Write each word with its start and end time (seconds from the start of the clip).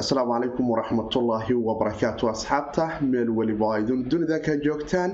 asalaamu 0.00 0.32
calaykum 0.34 0.66
waraxmatullaahi 0.72 1.54
wabarakaatu 1.68 2.28
asxaabta 2.32 2.84
meel 3.12 3.30
weliba 3.38 3.78
idin 3.80 4.08
dunida 4.10 4.38
ka 4.46 4.52
joogtaan. 4.64 5.10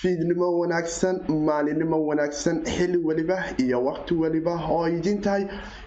Fiidnimo 0.00 0.46
wanaagsan 0.60 1.16
maalinimo 1.48 1.96
wanaagsan 2.08 2.56
xili 2.74 2.98
weliba 3.08 3.36
iyo 3.64 3.78
waqti 3.88 4.14
weliba 4.22 4.54
oo 4.70 4.86
idin 4.88 5.18
tahay 5.24 5.44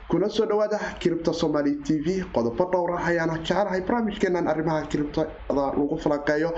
kuna 0.10 0.30
soo 0.30 0.46
dhawaada 0.46 0.80
kiribta 1.00 1.34
somaali 1.34 1.76
t 1.86 2.00
v. 2.06 2.24
Qodobo 2.34 2.66
dhowr 2.72 2.92
ah 2.98 3.06
ayaana 3.10 3.38
jecelahay 3.38 3.82
barnaamijkeenan 3.86 4.48
arrimaha 4.48 4.88
kiribtada 4.90 5.30
lagu 5.54 5.98
falanqeeyo. 6.02 6.50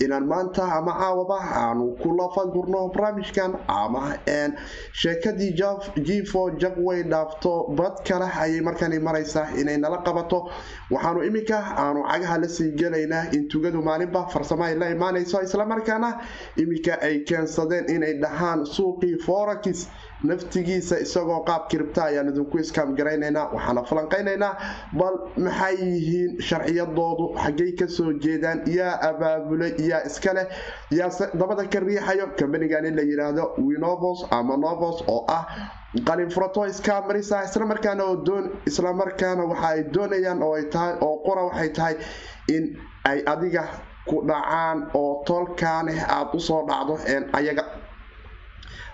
Inaan 0.00 0.26
maanta 0.30 0.62
ama 0.78 0.92
caawaba 0.94 1.38
aanu 1.62 1.96
ku 2.02 2.14
lafagurno 2.14 2.86
barnaamijkan 2.94 3.58
ama 3.66 4.14
sheekadii 4.92 5.52
jifo 6.06 6.50
jabway 6.62 7.02
dhaafto 7.02 7.74
bad 7.74 7.98
kale 8.06 8.30
ayay 8.30 8.60
markani 8.60 8.98
maraysaa 8.98 9.50
inay 9.58 9.76
nala 9.76 9.98
qabato. 10.06 10.46
Waxaanu 10.90 11.24
iminka 11.26 11.58
aanu 11.82 12.04
cagaha 12.06 12.38
la 12.38 12.48
sii 12.48 12.70
gelaynaa 12.78 13.32
in 13.32 13.48
tugadu 13.48 13.82
maalinba 13.82 14.28
ay 14.66 14.74
la 14.78 14.86
imaanayso 14.90 15.42
islamarkaana 15.42 16.20
iminka 16.56 17.00
ay 17.02 17.24
keensadeen 17.26 17.90
inay 17.90 18.14
dhahaan 18.22 18.64
suuqii 18.66 19.18
forakis 19.26 19.88
naftigiisa 20.28 20.98
isagoo 21.04 21.40
qaab 21.48 21.68
kiribta 21.70 22.04
ayaan 22.04 22.28
idinku 22.32 22.58
iskaam 22.58 22.94
garaynaynaa 22.98 23.46
waxaana 23.54 23.82
falanqaynaynaa. 23.90 24.52
Bal 24.98 25.16
maxay 25.46 25.76
yihiin 25.80 26.30
sharciyadoodu? 26.48 27.26
Xaggay 27.44 27.72
ka 27.80 27.86
soo 27.96 28.12
jeedaan? 28.24 28.62
Yaa 28.78 28.94
abaabulay? 29.08 29.72
Yaa 29.90 30.02
iskaleh 30.10 30.46
yaase 30.98 31.24
dabada 31.40 31.64
ka 31.72 31.80
riixayo? 31.80 32.26
Kambanigan 32.38 32.84
in 32.84 32.96
la 32.96 33.02
yidhaahdo 33.02 33.44
winovos 33.68 34.26
ama 34.30 34.56
novos 34.56 35.02
oo 35.08 35.24
ah 35.28 35.44
qalinfurato 36.08 36.66
iskamarisa 36.70 37.42
islamarkaana 37.48 38.04
islamarkaana 38.70 39.44
waxa 39.50 39.68
ay 39.74 39.82
doonayaan 39.94 40.42
oo 40.42 40.54
ay 40.54 40.64
tahay 40.74 40.94
oo 41.00 41.16
qura 41.26 41.42
waxay 41.48 41.70
tahay 41.78 41.94
in 42.48 42.76
ay 43.10 43.18
adiga 43.32 43.64
ku 44.08 44.22
dhacaan 44.28 44.78
oo 44.94 45.22
tolkaaneh 45.26 45.98
aada 46.16 46.30
u 46.34 46.40
soo 46.40 46.62
dhacdo 46.68 46.94
ayaga 47.38 47.64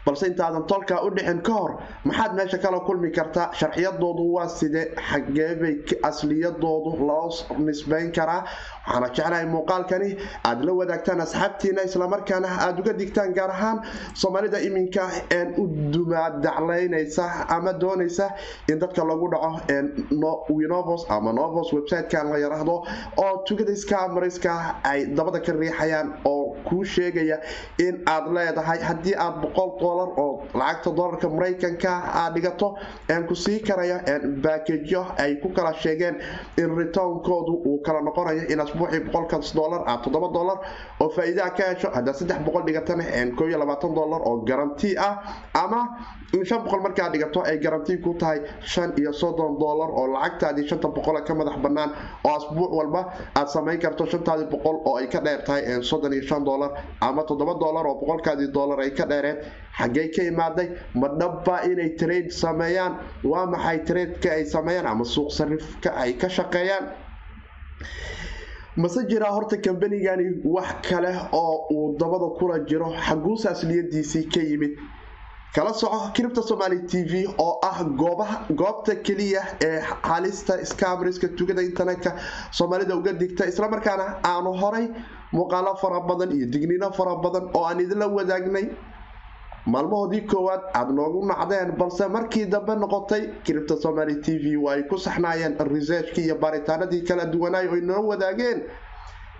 balse 0.06 0.26
intaadan 0.30 0.64
tolkaa 0.72 1.00
u 1.06 1.10
dhicin 1.16 1.40
ka 1.42 1.52
hor 1.52 1.72
maxaad 2.04 2.32
meesha 2.38 2.58
kala 2.64 2.80
kulmi 2.86 3.10
kartaa? 3.18 3.46
Sharciyadoodu 3.60 4.24
waa 4.34 4.48
sidee 4.48 4.84
xageebay 5.10 5.74
asliyadoodu 6.08 6.90
loo 7.08 7.30
nisbayn 7.66 8.12
karaa. 8.18 8.42
Waxaana 8.86 9.08
jeclahay 9.16 9.46
muuqaalkani 9.54 10.10
aad 10.48 10.60
la 10.66 10.72
wadaagtaan 10.80 11.20
asxaabtiina 11.26 11.82
islamarkaana 11.88 12.48
aada 12.64 12.80
uga 12.82 12.92
digtaan 13.00 13.32
gaar 13.38 13.50
ahaan 13.56 13.78
soomaalida 14.22 14.58
iminka 14.68 15.04
u 15.58 15.66
dumaadaclaynaysa 15.94 17.24
ama 17.56 17.72
doonaysa 17.72 18.30
in 18.70 18.78
dadka 18.78 19.04
lagu 19.04 19.28
dhaco 19.32 20.46
winovos 20.58 21.06
ama 21.10 21.32
novos 21.32 21.72
websitekan 21.72 22.30
la 22.32 22.38
yaraahdo 22.38 22.76
oo 23.24 23.34
tugada 23.46 23.72
iskaamariska 23.72 24.52
ay 24.84 25.06
dabada 25.16 25.40
ka 25.40 25.52
riixayaan 25.52 26.08
oo 26.24 26.45
kuu 26.68 26.84
sheegaya 26.84 27.38
in 27.86 28.02
aad 28.14 28.26
leedahay 28.36 28.78
haddii 28.88 29.14
aad 29.24 29.40
boqol 29.42 29.70
dolar 29.80 30.08
oo 30.24 30.42
lacagta 30.60 30.90
dolarka 31.00 31.28
maraykanka 31.28 31.90
aad 32.22 32.34
dhigato 32.34 32.68
ku 33.28 33.34
sii 33.34 33.60
karaya 33.68 33.98
baakejyo 34.44 35.02
ay 35.18 35.36
ku 35.42 35.48
kala 35.56 35.72
sheegeen 35.82 36.16
in 36.58 36.70
retownkoodu 36.78 37.54
uu 37.70 37.78
kala 37.86 38.00
noqonayo 38.08 38.42
in 38.52 38.60
asbuucii 38.60 39.00
boqolkaas 39.06 39.54
dolar 39.54 39.82
aad 39.86 40.02
toddoba 40.04 40.28
dolar 40.38 40.58
oo 41.00 41.08
faa-iidaa 41.16 41.50
ka 41.58 41.64
hesho 41.72 41.90
haddaad 41.96 42.14
saddex 42.20 42.38
boqol 42.46 42.64
dhigatana 42.68 43.04
koo 43.38 43.46
iyo 43.48 43.58
labaatan 43.58 43.94
dolar 43.94 44.20
oo 44.28 44.36
garanti 44.48 44.96
ah 44.98 45.12
ama 45.62 45.80
shan 46.48 46.62
boqol 46.64 46.80
markaad 46.86 47.12
dhigato 47.12 47.40
ay 47.50 47.58
garanti 47.58 47.98
ku 48.04 48.14
tahay 48.18 48.40
shan 48.60 48.92
iyo 48.98 49.12
soddon 49.12 49.58
dolar 49.58 49.90
oo 49.90 50.06
lacagtaadii 50.14 50.68
shanta 50.68 50.88
boqol 50.88 51.16
ka 51.28 51.34
madax 51.34 51.56
bannaan 51.64 51.90
oo 52.24 52.34
asbuuc 52.38 52.72
walba 52.78 53.02
aad 53.34 53.48
samayn 53.48 53.78
karto 53.80 54.06
shantaadii 54.06 54.48
boqol 54.54 54.76
oo 54.88 54.96
ay 55.00 55.06
ka 55.08 55.20
dheer 55.20 55.40
soddon 55.90 56.12
iyo 56.12 56.22
dolar 56.44 56.70
ama 57.00 57.22
toddoba 57.24 57.54
dolar 57.54 57.86
oo 57.86 57.94
boqolkaadii 58.00 58.52
dolar 58.52 58.80
ay 58.80 58.90
ka 58.90 59.06
dheereen. 59.06 59.38
Xaggay 59.78 60.08
ka 60.14 60.22
imaaday 60.22 60.68
ma 60.94 61.08
dhabba 61.08 61.62
inay 61.64 61.90
trade 61.96 62.30
sameeyaan. 62.30 62.98
Waa 63.24 63.46
maxay 63.46 63.78
tradeka 63.84 64.30
ay 64.32 64.44
sameeyaan 64.44 64.86
ama 64.86 65.04
suuq 65.04 65.30
sarifka 65.32 65.90
ay 65.96 66.12
ka 66.16 66.28
shaqeeyaan? 66.28 66.84
Mase 68.76 69.06
jiraa 69.08 69.32
horta 69.32 69.56
kambanigani 69.56 70.42
wax 70.44 70.88
kale 70.88 71.12
oo 71.32 71.66
uu 71.72 71.96
dabada 71.98 72.28
kula 72.38 72.58
jiro? 72.68 72.92
Xaguusa 73.06 73.50
asliyadiisii 73.50 74.28
ka 74.34 74.40
yimid 74.40 74.76
kala 75.54 75.72
soco 75.72 76.10
kiribta 76.14 76.42
somaali 76.42 76.86
t 76.86 77.02
v 77.04 77.26
oo 77.38 77.58
ah 77.62 77.82
goobta 78.60 78.94
keliya 79.02 79.42
ee 79.64 79.80
halista 80.02 80.64
scamriska 80.64 81.28
tugada 81.28 81.62
internetka 81.62 82.12
soomaalida 82.52 82.96
uga 82.96 83.12
digta 83.12 83.46
islamarkaana 83.46 84.06
aanu 84.24 84.52
horay 84.62 84.86
muuqaalo 85.32 85.76
fara 85.82 86.00
badan 86.00 86.32
iyo 86.36 86.46
digniino 86.46 86.90
fara 86.92 87.14
badan 87.16 87.48
oo 87.54 87.64
aan 87.64 87.80
idinla 87.80 88.06
wadaagnay. 88.06 88.66
Maalmahoodii 89.66 90.20
koowaad 90.30 90.62
aada 90.74 90.92
noogu 90.92 91.24
nacdeen 91.26 91.72
balse 91.78 92.06
markii 92.08 92.44
dambe 92.46 92.74
noqotay 92.76 93.22
kiribta 93.44 93.76
somaali 93.76 94.20
t 94.20 94.36
v 94.42 94.56
waa 94.64 94.74
ay 94.74 94.82
ku 94.82 94.98
saxnaayeen 94.98 95.56
researchkii 95.58 96.24
iyo 96.24 96.36
baaritaanadii 96.38 97.02
kala 97.08 97.24
duwanaay 97.26 97.68
oy 97.68 97.80
noo 97.80 98.02
wadaageen. 98.06 98.62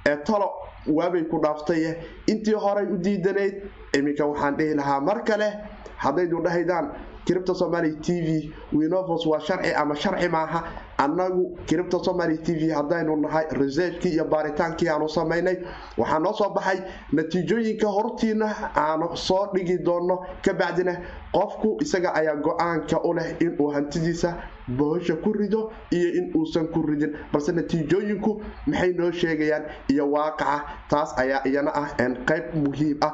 Ee 0.08 0.16
talo 0.16 0.50
waabay 0.86 1.22
ku 1.30 1.38
dhaaftay 1.44 1.94
intii 2.26 2.54
horay 2.64 2.86
u 2.86 2.96
diidanayd 2.96 3.54
iminka 3.98 4.26
waxaan 4.26 4.56
dhihi 4.56 4.74
lahaa 4.74 5.00
mar 5.00 5.22
kale 5.24 5.48
haddaydu 5.96 6.42
dhahaydaan 6.44 6.90
kiribta 7.26 7.54
somaali 7.54 7.96
t 8.00 8.20
v 8.26 8.52
winovos 8.72 9.26
waa 9.26 9.40
sharci 9.40 9.72
ama 9.74 9.94
sharci 9.96 10.28
maaha. 10.28 10.62
Annagu 10.98 11.58
kiribta 11.66 11.98
somaali 12.04 12.38
t 12.38 12.54
v 12.54 12.70
haddaynu 12.70 13.16
nahay 13.16 13.44
researchkii 13.50 14.12
iyo 14.14 14.24
baaritaankii 14.24 14.88
aanu 14.88 15.08
samaynay 15.08 15.56
waxaa 15.98 16.18
noo 16.18 16.32
soo 16.32 16.50
baxay 16.54 16.78
natiijooyinka 17.12 17.88
hortiina 17.88 18.46
aanu 18.76 19.16
soo 19.16 19.46
dhigi 19.54 19.78
doono 19.78 20.18
kabacdina 20.42 20.94
qofku 21.32 21.76
isaga 21.82 22.14
ayaa 22.14 22.36
go'aanka 22.36 23.00
u 23.04 23.12
leh 23.14 23.34
inuu 23.40 23.68
hantidiisa 23.74 24.34
bohosha 24.68 25.16
ku 25.16 25.32
rido 25.32 25.70
iyo 25.90 26.08
in 26.14 26.32
uusan 26.34 26.68
ku 26.68 26.82
ridin. 26.86 27.12
Balse 27.32 27.52
natiijooyinku 27.52 28.42
maxay 28.66 28.92
noo 28.94 29.10
sheegayaan? 29.10 29.64
Iyo 29.90 30.10
waaqaca 30.10 30.62
taas 30.88 31.18
ayaa 31.18 31.42
iyana 31.44 31.70
ah 31.74 31.88
qayb 32.28 32.54
muhiim 32.54 32.98
ah 33.02 33.12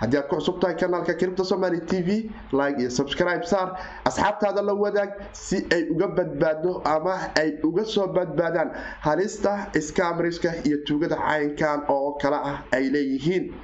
haddii 0.00 0.18
aad 0.20 0.28
ku 0.28 0.36
cusub 0.36 0.60
tahay 0.60 0.76
kanaalka 0.76 1.14
kiribta 1.20 1.44
somaali 1.44 1.80
t 1.90 2.02
v 2.06 2.08
like 2.60 2.78
iyo 2.82 2.90
subscribe 2.90 3.44
saar 3.52 3.68
asxaabtaada 4.04 4.62
la 4.62 4.74
wadaag 4.74 5.10
si 5.32 5.56
ay 5.76 5.82
uga 5.94 6.08
badbaado 6.18 6.82
ama 6.84 7.14
ay 7.42 7.50
uga 7.68 7.84
soo 7.84 8.06
badbaadaan 8.16 8.70
halista 9.00 9.52
scamriska 9.80 10.50
iyo 10.66 10.76
tuugada 10.86 11.16
caynkan 11.16 11.84
oo 11.88 12.12
kale 12.22 12.36
ah 12.36 12.58
ay 12.72 12.90
leeyihiin. 12.90 13.54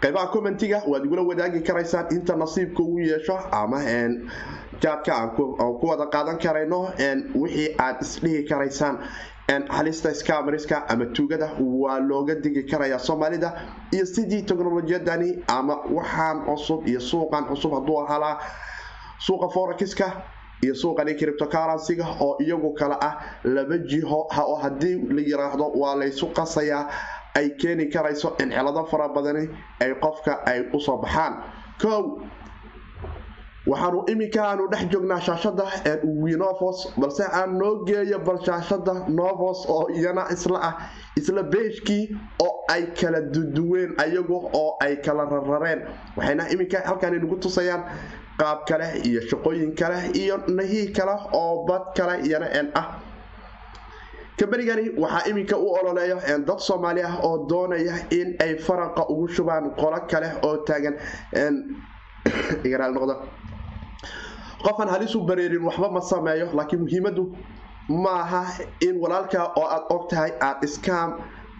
Qaybaha 0.00 0.30
commentiga 0.30 0.82
waad 0.86 1.04
igula 1.04 1.22
wadaagi 1.26 1.60
karaysaan 1.66 2.06
inta 2.14 2.36
nasiibka 2.36 2.82
ugu 2.82 2.98
yeesho 3.00 3.34
ama 3.50 3.80
jaadka 4.82 5.10
aan 5.14 5.30
ku 5.34 5.86
wada 5.90 6.06
qaadan 6.06 6.38
karayno 6.38 6.92
wixii 7.34 7.74
aad 7.78 7.98
isdhihi 8.06 8.44
karaysaan 8.48 8.98
halista 9.68 10.14
scamriska 10.14 10.88
ama 10.88 11.06
tuugada 11.06 11.50
waa 11.58 11.98
looga 12.00 12.34
digi 12.34 12.62
karayaa 12.64 12.98
soomaalida 12.98 13.52
iyo 13.92 14.06
sidii 14.06 14.42
teknolojiyadani 14.42 15.42
ama 15.48 15.76
waxaan 15.90 16.44
cusub 16.44 16.86
iyo 16.88 17.00
suuqan 17.00 17.44
cusub 17.44 17.72
hadduu 17.74 18.00
ahalaa 18.00 18.38
suuqa 19.18 19.48
forakiska 19.48 20.12
iyo 20.62 20.74
suuqani 20.74 21.14
criptocurrencyga 21.14 22.06
oo 22.20 22.36
iyagu 22.40 22.74
kale 22.74 22.94
ah 23.00 23.14
laba 23.44 23.78
jiho 23.78 24.28
oo 24.38 24.54
haddii 24.62 24.96
la 25.16 25.20
yiraahdo 25.22 25.72
waa 25.74 25.94
laysu 25.96 26.26
qasayaa 26.26 26.88
ay 27.34 27.48
keeni 27.60 27.86
karayso 27.86 28.36
in 28.42 28.50
cilado 28.50 28.84
fara 28.84 29.08
badani 29.08 29.48
ay 29.80 29.94
qofka 29.94 30.44
ay 30.46 30.60
u 30.72 30.80
soo 30.80 30.96
baxaan. 30.98 31.34
Kow 31.82 32.18
waxaanu 33.68 34.04
iminka 34.08 34.40
aanu 34.42 34.68
dhex 34.72 34.88
joognaa 34.92 35.20
shaashada 35.20 35.64
winovos 36.24 36.78
balse 36.96 37.24
aan 37.40 37.58
noo 37.58 37.84
geeyo 37.84 38.18
bal 38.18 38.38
shaashada 38.46 38.94
novos 39.08 39.66
oo 39.68 39.88
iyana 39.92 40.24
isla 40.32 40.58
ah 40.68 40.74
isla 41.16 41.42
beejkii 41.42 42.16
oo 42.44 42.64
ay 42.74 42.82
kala 43.00 43.20
duduween 43.20 43.92
ayagu 44.04 44.38
oo 44.60 44.76
ay 44.80 44.96
kala 45.04 45.24
rarareen. 45.24 45.82
Waxayna 46.16 46.48
iminka 46.52 46.80
halkan 46.86 47.14
inagu 47.14 47.36
tusayaan 47.36 47.84
qaab 48.40 48.64
kale 48.68 48.88
iyo 49.04 49.20
shaqooyin 49.20 49.74
kale 49.76 49.98
iyo 50.22 50.36
nahii 50.48 50.92
kale 50.92 51.14
oo 51.32 51.66
bad 51.68 51.92
kale 51.96 52.24
iyana 52.24 52.48
en 52.60 52.70
ah. 52.74 52.86
Kambanigani 54.38 54.96
waxaa 54.96 55.28
iminka 55.30 55.58
u 55.58 55.68
ololeeyo 55.74 56.16
dad 56.46 56.58
soomaali 56.58 57.02
ah 57.02 57.20
oo 57.22 57.44
doonaya 57.48 57.94
in 58.10 58.36
ay 58.40 58.56
faraqa 58.56 59.04
ugu 59.12 59.28
shubaan 59.28 59.70
qolo 59.76 60.00
kale 60.08 60.32
oo 60.42 60.56
taagan 60.64 60.96
qofaan 64.64 64.88
halisu 64.88 65.20
bareerin 65.28 65.62
waxba 65.68 65.88
ma 65.90 66.00
sameeyo 66.00 66.46
laakiin 66.54 66.80
muhiimadu 66.82 67.24
maaha 67.88 68.42
in 68.86 68.96
walaalka 69.02 69.52
oo 69.56 69.66
aad 69.76 69.84
og 69.94 70.08
tahay 70.10 70.32
aad 70.40 70.62
iskaam 70.64 71.10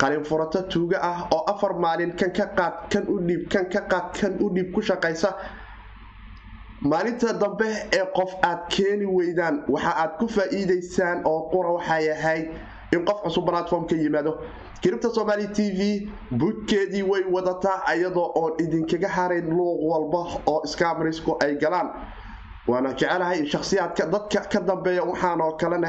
qalinfurato 0.00 0.62
tuuga 0.72 0.98
ah 1.02 1.28
oo 1.34 1.44
afar 1.52 1.72
maalin 1.84 2.12
kan 2.20 2.30
ka 2.32 2.46
qaad 2.58 2.74
kan 2.92 3.04
u 3.08 3.18
dhiib 3.28 3.48
kan 3.52 3.64
ka 3.72 3.80
qaad 3.92 4.06
kan 4.20 4.32
u 4.40 4.50
dhiib 4.54 4.72
ku 4.74 4.80
shaqaysa. 4.82 5.30
Maalinta 6.80 7.32
dambe 7.40 7.66
ee 7.92 8.04
qof 8.16 8.34
aad 8.42 8.60
keeni 8.70 9.06
weydaan 9.06 9.64
waxa 9.68 9.92
aad 10.02 10.12
ku 10.18 10.28
faa'iidaysaan 10.28 11.22
oo 11.24 11.48
qura 11.50 11.70
waxay 11.76 12.10
ahayd 12.12 12.46
in 12.92 13.04
qof 13.04 13.22
cusub 13.24 13.46
platform 13.48 13.86
ka 13.86 13.96
yimaado. 13.96 14.32
Kiribta 14.82 15.10
somaali 15.10 15.48
t 15.56 15.58
v 15.78 16.08
budkeedii 16.30 17.02
way 17.02 17.24
wadataa 17.34 17.82
iyadoo 17.94 18.30
oon 18.34 18.52
idinkaga 18.62 19.08
harayn 19.08 19.50
luuq 19.50 19.80
walba 19.90 20.20
oo 20.46 20.62
skamrisku 20.66 21.36
ay 21.42 21.56
galaan 21.58 21.90
waana 22.68 22.92
jecelahay 22.92 23.38
in 23.40 23.46
shakhsiyaadka 23.46 24.06
dadka 24.12 24.40
ka 24.52 24.60
dambeeya 24.60 25.02
waxaanoo 25.10 25.52
kalena 25.60 25.88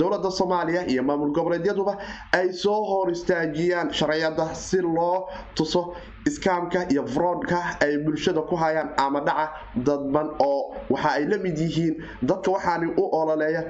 dowladda 0.00 0.30
soomaaliya 0.30 0.82
iyo 0.92 1.02
maamul 1.02 1.32
goboleedyaduba 1.38 1.94
ay 2.32 2.52
soo 2.52 2.84
hor 2.90 3.10
istaajiyaan 3.10 3.92
sharciyada 3.92 4.54
si 4.54 4.80
loo 4.82 5.28
tuso 5.54 5.94
iskaamka 6.26 6.80
iyo 6.92 7.06
froodka 7.06 7.58
ay 7.80 7.98
bulshada 8.04 8.42
ku 8.42 8.56
hayaan 8.56 8.90
ama 8.96 9.20
dhaca 9.20 9.46
dadban 9.86 10.28
oo 10.38 10.74
waxa 10.90 11.10
ay 11.16 11.24
la 11.24 11.38
mid 11.38 11.56
yihiin. 11.58 11.94
Dadka 12.22 12.50
waxaani 12.50 12.86
u 12.96 13.04
ololeeya 13.20 13.62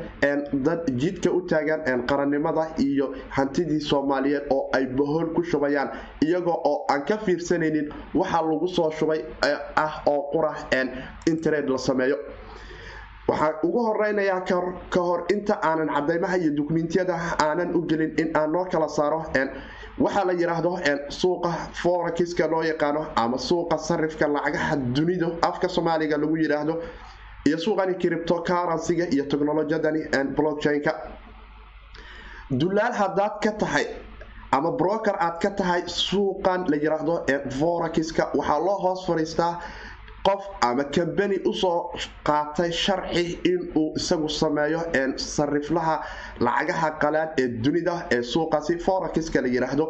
dad 0.66 0.82
jidka 1.02 1.30
u 1.30 1.40
taagan 1.46 2.02
qarannimada 2.10 2.64
iyo 2.78 3.14
hantidii 3.30 3.80
soomaaliyeed 3.80 4.50
oo 4.50 4.70
ay 4.74 4.86
bahool 4.86 5.30
ku 5.34 5.42
shubayaan. 5.44 5.90
Iyagoo 6.26 6.58
oo 6.64 6.84
aan 6.90 7.04
ka 7.06 7.18
fiirsanaynin 7.18 7.92
waxa 8.14 8.42
lagu 8.42 8.66
soo 8.68 8.90
shubay 8.90 9.22
ah 9.76 10.02
oo 10.06 10.22
qura 10.32 10.54
internet 11.26 11.68
la 11.70 11.78
sameeyo 11.78 12.16
waxaan 13.28 13.54
ugu 13.66 13.80
horeynayaa 13.86 14.40
ka 14.94 15.00
hor 15.08 15.20
inta 15.34 15.54
aanan 15.70 15.88
cadaymaha 15.96 16.36
iyo 16.42 16.50
dukumentiyada 16.58 17.14
aanan 17.46 17.74
u 17.76 17.80
gelin 17.90 18.12
in 18.22 18.28
aan 18.40 18.52
noo 18.52 18.64
kala 18.72 18.88
saaro 18.88 19.20
waxaa 20.04 20.24
la 20.28 20.32
yidhaahdo 20.32 20.72
suuqa 21.20 21.50
forexiska 21.82 22.46
loo 22.52 22.62
yaqaano 22.62 23.02
ama 23.16 23.36
suuqa 23.48 23.76
sarifka 23.88 24.26
lacagaha 24.34 24.76
dunida 24.96 25.28
afka 25.48 25.68
soomaaliga 25.68 26.16
lagu 26.22 26.36
yidhaahdo 26.42 26.74
iyo 27.48 27.58
suuqani 27.64 27.94
criptocurrencyga 28.02 29.04
iyo 29.14 29.24
technolojiyadani 29.30 30.00
blockchain-ka. 30.36 30.92
Dulaal 32.50 32.92
haddaad 32.92 33.34
ka 33.44 33.52
tahay 33.60 33.86
ama 34.52 34.70
broker 34.72 35.16
aad 35.20 35.36
ka 35.42 35.50
tahay 35.50 35.82
suuqan 35.86 36.64
la 36.70 36.76
yidhaahdo 36.76 37.14
forexiska 37.60 38.24
waxaa 38.38 38.58
loo 38.66 38.78
hoos 38.84 39.06
fadhiistaa 39.06 39.52
qof 40.28 40.42
ama 40.68 40.84
kambani 40.96 41.36
u 41.50 41.52
soo 41.62 41.76
qaatay 42.28 42.70
sharci 42.84 43.24
inuu 43.52 43.86
isagu 44.00 44.28
sameeyo 44.40 44.80
sariflaha 45.36 45.96
lacagaha 46.46 46.90
qalaad 47.02 47.30
ee 47.42 47.48
dunida 47.64 47.94
ee 48.16 48.22
suuqaasi 48.32 48.74
forexiska 48.86 49.40
la 49.44 49.48
yidhaahdo 49.54 49.86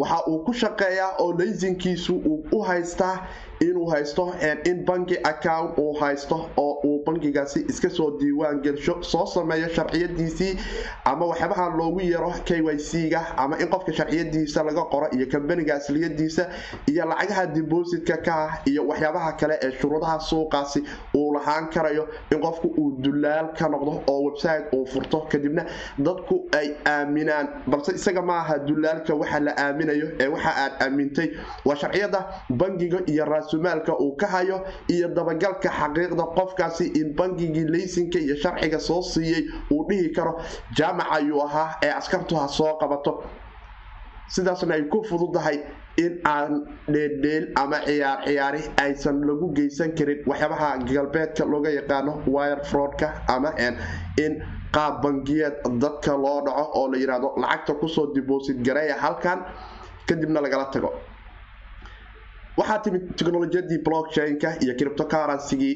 waxa 0.00 0.18
uu 0.32 0.38
ku 0.46 0.52
shaqeeyaa 0.62 1.12
oo 1.24 1.30
laysinkiisu 1.38 2.14
uu 2.30 2.38
u 2.56 2.62
haystaa 2.68 3.16
inuu 3.60 3.86
haysto 3.90 4.32
in 4.64 4.84
banki 4.84 5.16
account 5.24 5.78
uu 5.78 5.92
haysto 6.00 6.48
oo 6.56 6.80
uu 6.84 7.02
bankigaasi 7.06 7.64
iska 7.68 7.90
soo 7.90 8.18
diiwaan 8.18 8.60
gelsho 8.62 9.02
soo 9.02 9.26
sameeyo 9.26 9.68
sharciyadiisii 9.68 10.56
ama 11.04 11.26
waxyaabaha 11.26 11.68
loogu 11.76 12.00
yeero 12.00 12.32
k 12.44 12.50
y 12.64 12.76
c-ga 12.78 13.36
ama 13.36 13.58
in 13.58 13.68
qofka 13.68 13.92
sharciyadiisa 13.92 14.62
laga 14.62 14.82
qoro 14.84 15.08
iyo 15.12 15.26
kambaniga 15.26 15.74
asliyadiisa 15.74 16.48
iyo 16.86 17.04
lacagaha 17.04 17.46
dibositka 17.46 18.16
ka 18.16 18.34
ah 18.34 18.58
iyo 18.64 18.86
waxyaabaha 18.88 19.32
kale 19.32 19.58
ee 19.62 19.72
shuruudaha 19.80 20.20
suuqaasi 20.20 20.82
uu 21.14 21.32
lahaan 21.34 21.68
karayo 21.70 22.08
in 22.32 22.40
qofku 22.40 22.68
uu 22.78 22.90
dulaal 22.98 23.52
ka 23.58 23.68
noqdo 23.68 24.02
oo 24.06 24.22
website 24.24 24.72
uu 24.74 24.86
furto. 24.86 25.20
Kadibna 25.30 25.66
dadku 25.98 26.48
ay 26.58 26.74
aaminaan 26.86 27.48
balse 27.66 27.92
isaga 27.92 28.22
maaha 28.22 28.58
dulaalka 28.58 29.14
waxa 29.14 29.40
la 29.40 29.52
aaminayo 29.58 30.08
ee 30.20 30.26
waxa 30.28 30.50
aad 30.56 30.72
aamintay. 30.82 31.28
Waa 31.64 31.76
sharciyada 31.76 32.26
bangiga 32.50 33.00
iyo 33.06 33.24
raasumaalka 33.50 33.98
uu 33.98 34.16
ka 34.16 34.26
hayo 34.26 34.64
iyo 34.88 35.08
dabagalka 35.08 35.68
xaqiiqda 35.70 36.24
qofkaasi 36.36 36.86
in 37.00 37.14
bangigii 37.16 37.64
laysinka 37.68 38.18
iyo 38.18 38.36
sharciga 38.36 38.78
soo 38.80 39.02
siiyey 39.02 39.48
uu 39.70 39.86
dhihi 39.88 40.12
karo 40.14 40.40
jaamac 40.76 41.06
ayuu 41.12 41.42
ahaa 41.42 41.78
ee 41.82 41.90
askartu 41.90 42.36
ha 42.36 42.48
soo 42.48 42.78
qabato. 42.78 43.24
Sidaasna 44.28 44.74
ay 44.74 44.82
ku 44.86 45.02
fududahay 45.02 45.58
in 45.98 46.20
aan 46.24 46.66
dheeldheel 46.88 47.50
ama 47.56 47.80
ciyaar 47.86 48.22
ciyaari 48.26 48.62
aysan 48.78 49.20
lagu 49.26 49.52
geysan 49.54 49.94
karin 49.98 50.22
waxyaabaha 50.26 50.78
galbeedka 50.86 51.44
looga 51.44 51.70
yaqaano 51.70 52.22
wire 52.26 52.62
fraudka 52.64 53.08
ama 53.28 53.50
in 54.16 54.42
qaab 54.72 55.02
bangiyeed 55.02 55.66
dadka 55.82 56.14
loo 56.16 56.40
dhaco 56.46 56.70
oo 56.78 56.88
la 56.92 56.98
yidhaahdo 56.98 57.34
lacagta 57.42 57.74
ku 57.74 57.88
soo 57.88 58.06
dibosit 58.14 58.62
gareeya 58.62 58.94
halkan 59.02 59.42
kadibna 60.06 60.40
lagala 60.40 60.70
tago 60.70 60.92
waxaa 62.60 62.78
timid 62.84 63.02
technolojiyadii 63.18 63.78
blockchain-ka 63.88 64.48
iyo 64.64 64.72
criptocurrencygii 64.80 65.74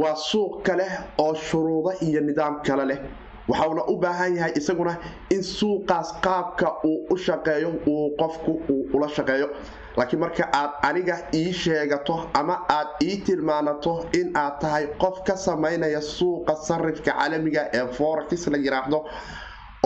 waa 0.00 0.14
suuq 0.28 0.52
kale 0.66 0.86
oo 1.24 1.34
shuruudo 1.34 1.92
iyo 2.08 2.20
nidaam 2.28 2.54
kale 2.66 2.84
leh. 2.90 3.00
Waxauna 3.48 3.82
u 3.92 3.94
baahan 4.02 4.32
yahay 4.36 4.52
isaguna 4.60 4.92
in 5.34 5.42
suuqaas 5.42 6.08
qaabka 6.24 6.68
uu 6.90 6.98
u 7.10 7.16
shaqeeyo 7.26 7.68
uu 7.92 8.10
qofku 8.20 8.52
uu 8.72 8.82
ula 8.96 9.08
shaqeeyo. 9.16 9.48
Laakiin 9.96 10.20
marka 10.20 10.44
aad 10.60 10.72
aniga 10.88 11.16
ii 11.40 11.52
sheegato 11.52 12.16
ama 12.40 12.56
aad 12.78 12.88
ii 13.08 13.16
tilmaanato 13.26 13.94
in 14.20 14.26
aad 14.42 14.54
tahay 14.60 14.84
qof 15.02 15.16
ka 15.26 15.36
samaynaya 15.46 16.00
suuqa 16.00 16.54
sarifka 16.68 17.12
caalamiga 17.12 17.62
ee 17.78 17.86
forex 17.98 18.46
la 18.52 18.58
yiraahdo 18.64 18.98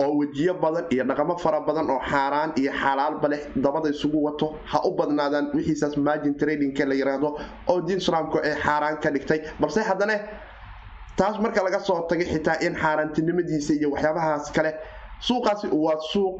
oo 0.03 0.11
wejiyo 0.19 0.53
badan 0.63 0.85
iyo 0.93 1.03
dhaqamo 1.09 1.35
fara 1.43 1.59
badan 1.67 1.89
oo 1.89 1.99
xaaraan 2.11 2.51
iyo 2.61 2.71
xalaalba 2.81 3.27
leh 3.33 3.41
dabada 3.55 3.89
isugu 3.89 4.17
wato 4.27 4.47
ha 4.71 4.79
u 4.87 4.91
badnaadaan 4.99 5.45
wixiisaas 5.55 5.97
margin 5.97 6.33
tradingka 6.41 6.85
la 6.85 6.95
yiraahdo 6.95 7.29
oo 7.71 7.81
diin 7.87 7.97
islaamku 8.03 8.37
ay 8.43 8.53
xaaraan 8.65 8.97
ka 9.03 9.09
dhigtay. 9.11 9.39
Balse 9.59 9.81
haddana 9.89 10.15
taas 11.17 11.39
marka 11.43 11.63
laga 11.63 11.79
soo 11.79 11.99
tagay 12.09 12.25
xitaa 12.33 12.57
in 12.65 12.75
xaaraantinimadiisa 12.75 13.73
iyo 13.79 13.89
waxyaabahaas 13.91 14.51
kale 14.55 14.71
suuqaasi 15.27 15.67
waa 15.85 15.99
suuq 16.11 16.35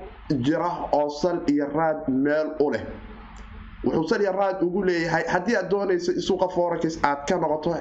jira 0.46 0.70
oo 0.92 1.10
sal 1.22 1.38
iyo 1.54 1.66
raad 1.76 2.08
meel 2.08 2.48
u 2.60 2.72
leh. 2.72 2.84
Wuxuu 3.84 4.08
sal 4.10 4.22
iyo 4.22 4.32
raad 4.32 4.62
ugu 4.64 4.84
leeyahay 4.88 5.24
haddii 5.34 5.56
aad 5.60 5.70
doonayso 5.70 6.12
suuqa 6.28 6.48
forex 6.56 6.98
aad 7.04 7.26
ka 7.30 7.36
noqoto 7.38 7.76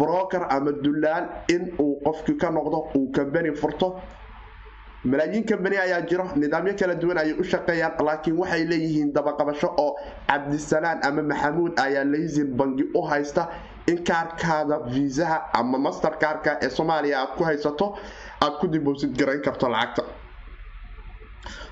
broker 0.00 0.42
ama 0.50 0.72
dulaal 0.84 1.24
in 1.54 1.72
uu 1.78 2.00
qofki 2.04 2.36
ka 2.40 2.50
noqdo 2.50 2.78
uu 2.98 3.10
kambani 3.16 3.54
furto 3.60 3.88
malaayiin 5.04 5.44
kambani 5.46 5.76
ayaa 5.78 6.00
jiro 6.10 6.24
nidaamyo 6.36 6.74
kala 6.78 6.94
duwan 6.94 7.18
ayay 7.18 7.32
u 7.40 7.44
shaqeeyaan 7.44 8.04
laakiin 8.06 8.36
waxay 8.38 8.64
leeyihiin 8.70 9.12
dabaqabasho 9.14 9.68
oo 9.84 9.90
cabdisalaan 10.28 10.98
ama 11.08 11.22
maxamuud 11.22 11.78
ayaa 11.78 12.04
laysin 12.04 12.48
bangi 12.58 12.84
u 12.94 13.02
haysta 13.10 13.48
in 13.86 13.98
kaarkaada 14.04 14.78
viisaha 14.94 15.38
ama 15.60 15.78
master 15.78 16.12
kaarka 16.22 16.58
ee 16.62 16.70
soomaaliya 16.70 17.20
aad 17.20 17.32
ku 17.38 17.44
haysato 17.44 17.86
aad 18.44 18.54
ku 18.60 18.66
diboosid 18.68 19.12
garayn 19.18 19.42
karto 19.42 19.68
lacagta. 19.68 20.02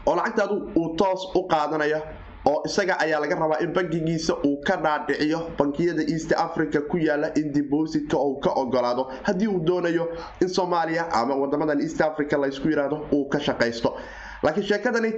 Oo 0.06 0.14
lacagtaadu 0.16 0.56
uu 0.76 0.96
toos 0.96 1.22
u 1.34 1.42
qaadanayo 1.48 2.00
oo 2.50 2.62
isaga 2.68 2.94
ayaa 3.04 3.20
laga 3.22 3.34
rabaa 3.42 3.58
in 3.64 3.72
bankigiisa 3.76 4.34
uu 4.48 4.56
ka 4.68 4.76
dhaadhiciyo 4.84 5.38
bankiyada 5.58 6.02
east 6.14 6.32
africa 6.46 6.78
ku 6.90 6.96
yaalla 7.06 7.28
in 7.40 7.52
dibositka 7.56 8.16
uu 8.26 8.36
ka 8.44 8.50
ogolaado 8.62 9.04
haddii 9.22 9.46
uu 9.54 9.60
doonayo 9.68 10.04
in 10.40 10.48
soomaaliya 10.48 11.04
ama 11.20 11.34
wadamadan 11.42 11.80
east 11.86 12.00
africa 12.00 12.32
laysku 12.44 12.68
yidhaahdo 12.72 12.98
uu 13.12 13.24
ka 13.32 13.38
shaqaysto 13.46 13.90
laakiin 14.42 14.66
sheekadani 14.66 15.10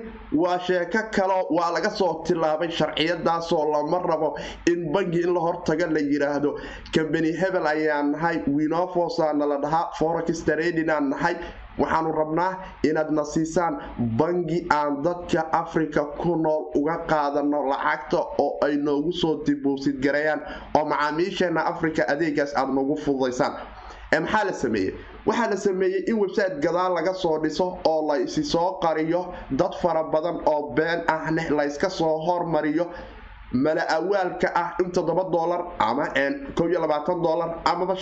waa 0.42 0.58
sheeko 0.58 0.98
kaleo 1.16 1.46
waa 1.50 1.70
laga 1.72 1.90
soo 1.90 2.22
tilaabay 2.26 2.70
sharciyadaasoo 2.70 3.64
lama 3.72 3.98
rabo 4.10 4.38
in 4.72 4.92
bangi 4.92 5.20
in 5.22 5.34
la 5.34 5.40
hortago 5.40 5.86
la 5.86 6.00
yidhaahdo 6.00 6.50
kambani 6.94 7.32
hebel 7.40 7.66
ayaan 7.66 8.12
nahay 8.12 8.36
winofosaana 8.56 9.46
la 9.46 9.56
dhahaa 9.58 9.90
forex 9.98 10.44
tradinaan 10.44 11.08
nahay. 11.10 11.36
Waxaanu 11.78 12.10
rabnaa 12.12 12.52
inaad 12.82 13.10
na 13.14 13.22
siisaan 13.24 13.74
bangi 14.18 14.66
aan 14.70 15.02
dadka 15.02 15.46
africa 15.52 16.02
ku 16.18 16.34
nool 16.36 16.64
uga 16.74 16.96
qaadano 17.06 17.60
lacagta 17.70 18.18
oo 18.38 18.58
ay 18.66 18.76
noogu 18.76 19.12
soo 19.12 19.44
diboosid 19.46 20.02
gareeyaan 20.02 20.40
oo 20.74 20.84
macaamiisheena 20.84 21.60
africa 21.72 22.02
adeegaas 22.08 22.50
aad 22.56 22.70
noogu 22.74 22.96
fududaysaan. 23.04 23.52
Maxaa 24.20 24.44
la 24.44 24.52
sameeyey 24.52 24.94
waxaa 25.28 25.48
la 25.52 25.56
sameeyey 25.66 26.00
in 26.10 26.16
website 26.22 26.54
gadaal 26.64 26.92
laga 26.98 27.14
soo 27.22 27.36
dhiso 27.44 27.66
oo 27.92 28.00
la 28.08 28.16
isi 28.26 28.42
soo 28.52 28.68
qariyo 28.84 29.22
dad 29.60 29.74
fara 29.82 30.02
badan 30.14 30.36
oo 30.52 30.60
been 30.78 31.00
ahne 31.16 31.44
layska 31.58 31.88
soo 31.98 32.14
hormariyo 32.26 32.86
mala 33.64 33.82
awaalka 33.96 34.48
ah 34.62 34.68
in 34.82 34.88
toddoba 34.96 35.24
dolar 35.36 35.60
ama 35.88 36.04
dolar 37.26 37.50
amaba 37.72 37.94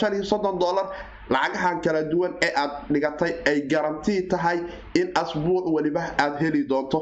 dolar 0.64 0.86
lacagahan 1.34 1.76
kala 1.84 2.02
duwan 2.12 2.32
ee 2.46 2.52
aad 2.62 2.72
dhigatay 2.94 3.32
ay 3.50 3.58
garantii 3.72 4.20
tahay 4.32 4.58
in 5.00 5.06
asbuuc 5.22 5.66
weliba 5.76 6.02
aad 6.24 6.34
heli 6.42 6.62
doonto 6.72 7.00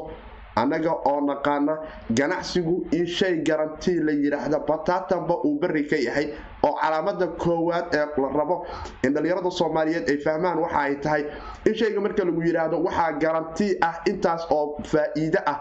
annaga 0.61 0.91
oo 1.11 1.19
naqaana 1.29 1.73
ganacsigu 2.19 2.75
in 2.97 3.05
shay 3.17 3.33
garantii 3.47 3.95
la 4.07 4.11
yidhaahda 4.23 4.59
bataatanba 4.69 5.35
uu 5.47 5.59
beri 5.61 5.83
ka 5.91 5.95
yahay 6.07 6.27
oo 6.67 6.73
calaamada 6.81 7.27
koowaad 7.43 7.87
ee 7.99 8.05
la 8.23 8.29
rabo 8.39 8.57
in 9.03 9.13
dhallinyarada 9.13 9.51
soomaaliyeed 9.59 10.09
ay 10.13 10.17
fahmaan 10.27 10.59
waxa 10.63 10.79
ay 10.87 10.95
tahay 11.05 11.23
in 11.67 11.73
shayga 11.81 12.01
marka 12.05 12.23
lagu 12.29 12.41
yidhaahdo 12.47 12.77
waxaa 12.87 13.11
garantii 13.23 13.71
ah 13.89 13.95
intaas 14.11 14.47
oo 14.57 14.65
faa-iide 14.91 15.39
ah 15.53 15.57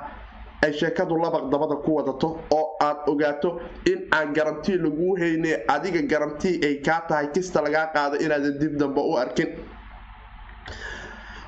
ay 0.64 0.72
sheekadu 0.80 1.16
labaq 1.24 1.44
dabada 1.52 1.76
ku 1.84 1.90
wadato 1.98 2.28
oo 2.58 2.66
aad 2.86 2.98
ogaato 3.12 3.50
in 3.92 3.98
aan 4.18 4.32
garantii 4.38 4.78
laguu 4.84 5.16
hayne 5.20 5.52
adiga 5.74 6.02
garantii 6.12 6.54
ay 6.68 6.74
kaa 6.86 7.00
tahay 7.08 7.26
kista 7.34 7.60
lagaa 7.66 7.86
qaado 7.96 8.16
inaadan 8.24 8.58
dib 8.62 8.76
dambe 8.82 9.00
u 9.10 9.16
arkin 9.24 9.50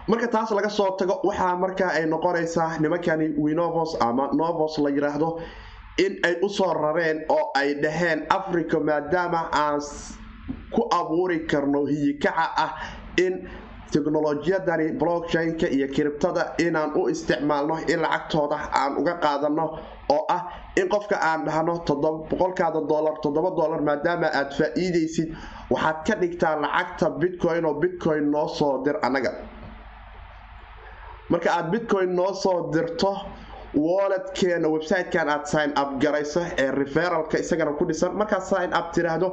marka 0.09 0.29
taas 0.29 0.51
laga 0.51 0.71
soo 0.71 0.91
tago 0.99 1.21
waxaa 1.25 1.57
markaa 1.57 1.91
ay 1.99 2.07
noqonaysaa 2.07 2.79
nimankani 2.81 3.27
winovos 3.45 3.97
ama 4.01 4.31
novos 4.33 4.79
la 4.79 4.91
yiraahdo 4.91 5.41
in 6.05 6.13
ay 6.25 6.35
u 6.43 6.49
soo 6.49 6.73
rareen 6.75 7.25
oo 7.29 7.51
ay 7.55 7.75
dhaheen 7.83 8.27
africa 8.31 8.79
maadaama 8.81 9.49
aan 9.53 9.81
ku 10.75 10.83
abuuri 10.99 11.39
karno 11.51 11.85
hiyikaca 11.91 12.47
ah 12.65 12.71
in 13.25 13.49
teknolojiyadani 13.91 14.93
blockchain-ka 14.99 15.67
iyo 15.77 15.89
kiribtada 15.89 16.55
inaan 16.59 16.93
u 16.95 17.09
isticmaalno 17.09 17.77
in 17.89 18.01
lacagtooda 18.03 18.59
aan 18.81 18.97
uga 18.99 19.15
qaadano 19.25 19.67
oo 20.11 20.23
ah 20.29 20.43
in 20.77 20.89
qofka 20.89 21.17
aan 21.21 21.45
dhahno 21.47 21.75
boqolkaada 22.31 22.81
dolar 22.89 23.15
toddoba 23.23 23.51
dolar 23.61 23.81
maadaama 23.83 24.27
aad 24.41 24.51
faa-iidaysid 24.59 25.29
waxaad 25.71 25.99
ka 26.07 26.15
dhigtaa 26.21 26.55
lacagta 26.61 27.11
bitcoin 27.11 27.65
oo 27.65 27.75
bitcoin 27.75 28.31
noo 28.31 28.49
soo 28.49 28.83
dir 28.85 28.99
annaga 29.03 29.31
marka 31.31 31.51
aad 31.57 31.71
bitcoin 31.71 32.15
noo 32.17 32.33
soo 32.35 32.71
dirto 32.73 33.13
walletkeena 33.75 34.69
websitekan 34.69 35.29
aad 35.29 35.45
sign 35.47 35.71
up 35.83 35.99
garayso 36.03 36.41
ee 36.59 36.71
referalka 36.71 37.39
isagana 37.39 37.73
ku 37.79 37.85
dhisan. 37.89 38.13
Markaad 38.17 38.43
sign 38.43 38.73
up 38.79 38.93
tiraahdo 38.93 39.29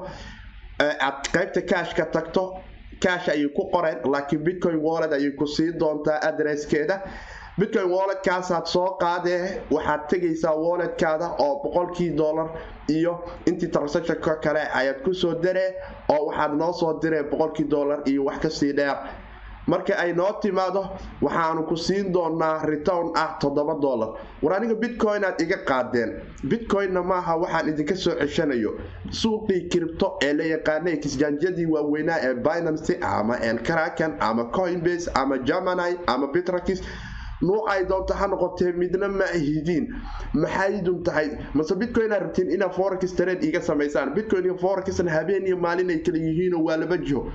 aad 0.80 1.28
qaybta 1.34 1.62
cashka 1.62 2.06
tagto 2.12 2.44
cash 3.04 3.28
ayay 3.30 3.48
ku 3.56 3.70
qoreen 3.74 4.00
laakiin 4.14 4.44
bitcoin 4.44 4.80
wallet 4.82 5.14
ayay 5.14 5.32
ku 5.40 5.46
sii 5.48 5.72
doontaa 5.80 6.20
adresskeeda 6.30 6.96
bitcoin 7.60 7.90
walletkaasaad 7.96 8.66
soo 8.66 8.98
qaadee 9.02 9.62
waxaad 9.72 10.08
tegaysaa 10.10 10.56
walletkaada 10.66 11.28
oo 11.46 11.56
boqolkii 11.64 12.10
dollar 12.18 12.48
iyo 12.90 13.14
intii 13.46 13.68
transactionka 13.76 14.36
kale 14.44 14.62
ayaad 14.80 15.00
ku 15.06 15.14
soo 15.14 15.34
daree 15.44 15.70
oo 16.10 16.26
waxaad 16.28 16.54
noo 16.62 16.74
soo 16.74 16.94
diree 17.02 17.24
boqolkii 17.24 17.68
dollar 17.70 18.00
iyo 18.06 18.24
wax 18.26 18.40
ka 18.40 18.50
sii 18.50 18.74
dheer 18.74 18.98
marka 19.68 19.94
ay 19.98 20.14
noo 20.14 20.32
timaado 20.42 20.82
waxaanu 21.22 21.64
ku 21.68 21.76
siin 21.78 22.12
doonaa 22.14 22.66
return 22.66 23.12
ah 23.16 23.38
toddoba 23.40 23.76
dollar. 23.82 24.10
War 24.42 24.54
aniga 24.60 24.76
bitcoin 24.76 25.24
aad 25.24 25.40
iga 25.42 25.58
qaadeen. 25.66 26.20
Bitcoinna 26.44 27.04
maaha 27.04 27.38
waxaan 27.38 27.70
idinka 27.70 27.96
soo 27.96 28.16
ceshanayo. 28.20 28.72
Suuqii 29.12 29.70
kiribto 29.70 30.18
ee 30.22 30.34
la 30.34 30.44
yaqaanay 30.44 30.98
kisjaanjyadii 31.00 31.66
waaweynaa 31.66 32.20
ee 32.28 32.34
binancy 32.36 32.98
ama 33.02 33.38
karakan 33.64 34.18
ama 34.20 34.46
coinbase 34.52 35.10
ama 35.16 35.38
germany 35.38 35.98
ama 36.08 36.28
bitrakis. 36.28 36.82
Nuucay 37.42 37.84
doonta 37.90 38.14
ha 38.16 38.28
noqotee 38.28 38.72
midna 38.72 39.08
ma 39.10 39.26
ahidiin 39.26 39.88
maxaydun 40.34 41.04
tahay? 41.04 41.30
Mase 41.54 41.76
bitcoin 41.76 42.12
aa 42.12 42.20
rabtiin 42.20 42.52
inaa 42.52 42.70
forex 42.70 43.16
trade 43.16 43.44
iga 43.48 43.62
samaysaan. 43.62 44.14
Bitcoin 44.16 44.44
iyo 44.46 44.56
forexna 44.58 45.12
habeen 45.12 45.48
iyo 45.48 45.58
maalin 45.58 45.90
ay 45.90 46.00
kala 46.06 46.18
yihiinoo 46.18 46.64
waa 46.64 46.78
laba 46.78 46.98
jiho 46.98 47.28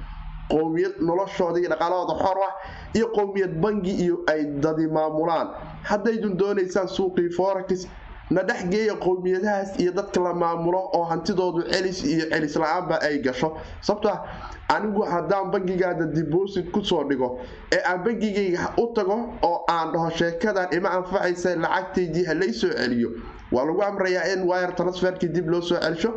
qowmiyad 0.50 0.94
noloshooda 1.08 1.58
iyo 1.60 1.68
dhaqaalahooda 1.72 2.14
xor 2.24 2.38
ah 2.48 2.52
iyo 2.96 3.06
qowmiyad 3.16 3.52
bangi 3.62 3.92
iyo 4.04 4.16
ay 4.32 4.44
dadi 4.64 4.86
maamulaan. 4.86 5.48
Haddaydun 5.82 6.36
doonaysaan 6.38 6.88
suuqii 6.88 7.30
forex 7.36 7.86
na 8.30 8.42
dhexgeeya 8.42 8.94
qowmiyadahaas 9.00 9.78
iyo 9.80 9.92
dadka 9.92 10.20
la 10.20 10.32
maamulo 10.34 10.80
oo 10.96 11.04
hantidoodu 11.10 11.62
celis 11.72 12.04
iyo 12.04 12.26
celis 12.30 12.56
la'aanba 12.56 13.00
ay 13.00 13.18
gasho. 13.24 13.56
Sababto 13.80 14.08
ah 14.08 14.20
anigu 14.68 15.02
haddaan 15.02 15.50
bangigaada 15.50 16.04
deposit 16.12 16.70
ku 16.72 16.84
soo 16.84 17.04
dhigo 17.08 17.40
ee 17.72 17.80
aan 17.88 18.04
bangigayga 18.04 18.74
u 18.76 18.92
tago 18.94 19.16
oo 19.42 19.64
aan 19.68 19.92
dhaho 19.92 20.10
sheekadan 20.10 20.68
ima 20.76 20.90
anfacaysa 21.00 21.56
lacagtaydii 21.56 22.24
ha 22.28 22.34
lay 22.34 22.52
celiyo 22.52 23.08
waa 23.52 23.64
lagu 23.64 23.82
amrayaa 23.82 24.28
in 24.32 24.42
wire 24.44 24.72
transferkii 24.76 25.28
dib 25.32 25.48
loo 25.48 25.60
soo 25.62 25.80
celisho. 25.80 26.12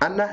Anna 0.00 0.28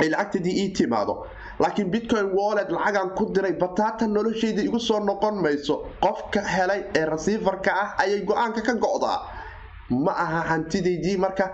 ay 0.00 0.08
lacagtaydii 0.08 0.56
ii 0.64 0.72
timaado 0.72 1.26
laakiin 1.62 1.90
bitcoin 1.94 2.26
wallet 2.38 2.68
lacagan 2.76 3.10
ku 3.18 3.24
diray 3.34 3.52
bataata 3.62 4.06
noloshayda 4.06 4.62
igu 4.68 4.78
soo 4.88 4.98
noqon 5.00 5.36
mayso. 5.44 5.74
Qofka 6.04 6.40
helay 6.54 6.80
ee 6.98 7.04
rasiifarka 7.12 7.70
ah 7.82 7.88
ayay 8.02 8.20
go'aanka 8.30 8.60
ka 8.68 8.74
go-daa. 8.84 9.18
Ma 10.04 10.12
aha 10.24 10.40
hantidaydii 10.50 11.16
marka 11.24 11.46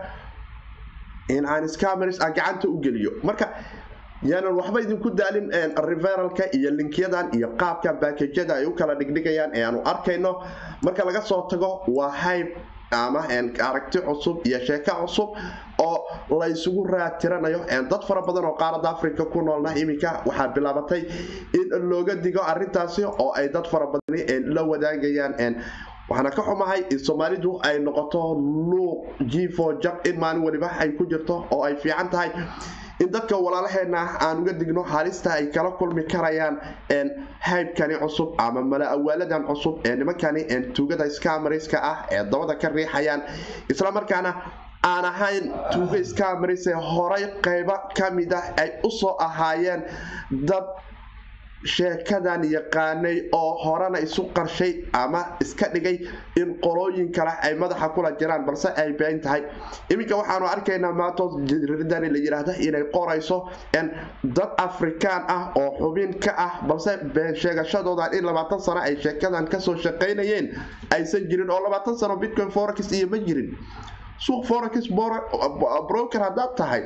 in 1.29 1.45
aan 1.45 1.69
scamers 1.69 2.21
aan 2.21 2.33
gacanta 2.35 2.69
u 2.69 2.81
geliyo. 2.85 3.11
Marka 3.23 3.47
yaanan 4.23 4.55
waxba 4.59 4.81
idinku 4.85 5.11
daalin 5.21 5.51
referalka 5.91 6.45
iyo 6.57 6.71
linkyadan 6.79 7.27
iyo 7.37 7.49
qaabkan 7.61 8.01
baakejyada 8.01 8.55
ay 8.61 8.67
u 8.67 8.73
kala 8.79 8.95
dhigdhigayaan 9.01 9.51
ee 9.55 9.63
aanu 9.65 9.81
arkayno. 9.85 10.33
Marka 10.83 11.05
laga 11.05 11.21
soo 11.23 11.43
tago 11.51 11.71
waa 11.97 12.11
hybe 12.25 12.57
ama 12.91 13.21
aragti 13.69 13.99
cusub 14.01 14.47
iyo 14.47 14.59
sheeko 14.67 14.93
cusub 15.05 15.31
oo 15.79 15.99
la 16.39 16.47
ysugu 16.49 16.85
raatiranayo 16.87 17.61
dad 17.91 18.03
fara 18.09 18.23
badan 18.23 18.45
oo 18.45 18.57
qaarada 18.57 18.91
africa 18.91 19.25
ku 19.33 19.43
noolna 19.43 19.75
iminka 19.77 20.23
waxaa 20.27 20.49
bilaabatay 20.55 21.03
in 21.53 21.69
looga 21.91 22.15
digo 22.17 22.41
arintaasi 22.43 23.05
oo 23.05 23.33
ay 23.37 23.49
dad 23.49 23.67
fara 23.67 23.87
badani 23.87 24.41
la 24.55 24.63
wadaagayaan. 24.63 25.55
Waxaana 26.09 26.31
ka 26.33 26.43
xumahay 26.43 26.81
in 26.91 26.99
soomaalidu 26.99 27.61
ay 27.63 27.79
noqoto 27.85 28.35
luuq 28.41 29.21
jifo 29.29 29.77
jab 29.83 30.01
in 30.07 30.17
maalin 30.19 30.43
waliba 30.43 30.71
ay 30.81 30.93
ku 30.97 31.05
jirto 31.05 31.45
oo 31.53 31.63
ay 31.65 31.77
fiican 31.77 32.09
tahay 32.09 32.31
in 33.01 33.09
dadka 33.15 33.37
walaalaheena 33.47 34.01
aan 34.27 34.39
uga 34.43 34.53
digno 34.61 34.83
halista 34.83 35.31
ay 35.39 35.47
kala 35.55 35.71
kulmi 35.79 36.03
karayaan 36.13 36.57
haybkani 37.49 37.95
cusub 38.03 38.35
ama 38.39 38.63
mala 38.63 38.87
awaaladan 38.97 39.45
cusub 39.51 39.75
ee 39.87 39.97
nimankani 39.97 40.43
tuugada 40.77 41.07
scamarska 41.17 41.79
ah 41.91 41.97
ee 42.11 42.23
dabada 42.33 42.55
ka 42.63 42.69
riixayaan. 42.69 43.21
Islamarkaana 43.73 44.31
aan 44.91 45.05
ahayn 45.05 45.45
tuuga 45.73 45.99
ee 46.05 46.75
horay 46.91 47.25
qaybo 47.47 47.77
ka 47.99 48.11
mid 48.19 48.33
ah 48.33 48.45
ay 48.63 48.71
u 48.85 48.91
soo 48.91 49.15
ahaayeen 49.27 49.83
dad 50.51 50.65
sheekadan 51.65 52.45
yaqaanay 52.45 53.29
oo 53.33 53.55
horena 53.65 53.99
isu 54.01 54.23
qarshay 54.35 54.85
ama 54.93 55.37
iska 55.41 55.69
dhigay 55.75 55.97
in 56.37 56.55
qolooyin 56.63 57.13
kale 57.13 57.33
ay 57.43 57.55
madaxa 57.55 57.89
kula 57.95 58.13
jiraan 58.19 58.47
balse 58.47 58.69
ay 58.77 58.93
been 58.93 59.21
tahay. 59.21 59.43
Iminka 59.91 60.17
waxaanu 60.17 60.47
arkaynaa 60.47 60.93
maatos 60.93 61.35
jiridani 61.49 62.11
la 62.11 62.19
yidhaahda 62.19 62.55
inay 62.63 62.85
qorayso 62.95 63.51
dad 64.25 64.51
afrikaan 64.59 65.25
ah 65.29 65.53
oo 65.57 65.71
xubin 65.79 66.15
ka 66.21 66.33
ah 66.37 66.53
balse 66.69 66.97
been 67.15 67.35
sheegashadoodan 67.35 68.15
in 68.15 68.25
labaatan 68.25 68.61
sano 68.61 68.81
ay 68.81 68.97
sheekadan 68.97 69.49
ka 69.51 69.59
soo 69.59 69.75
shaqaynayeen 69.77 70.55
aysan 70.95 71.27
jirin 71.29 71.51
oo 71.51 71.61
labaatan 71.65 71.97
sano 71.99 72.17
bitcoin 72.17 72.51
forex 72.51 72.93
iyo 72.93 73.09
ma 73.09 73.19
jirin. 73.19 73.57
Suuq 74.19 74.47
forex 74.47 74.89
broker 75.89 76.21
haddaad 76.23 76.57
tahay 76.57 76.83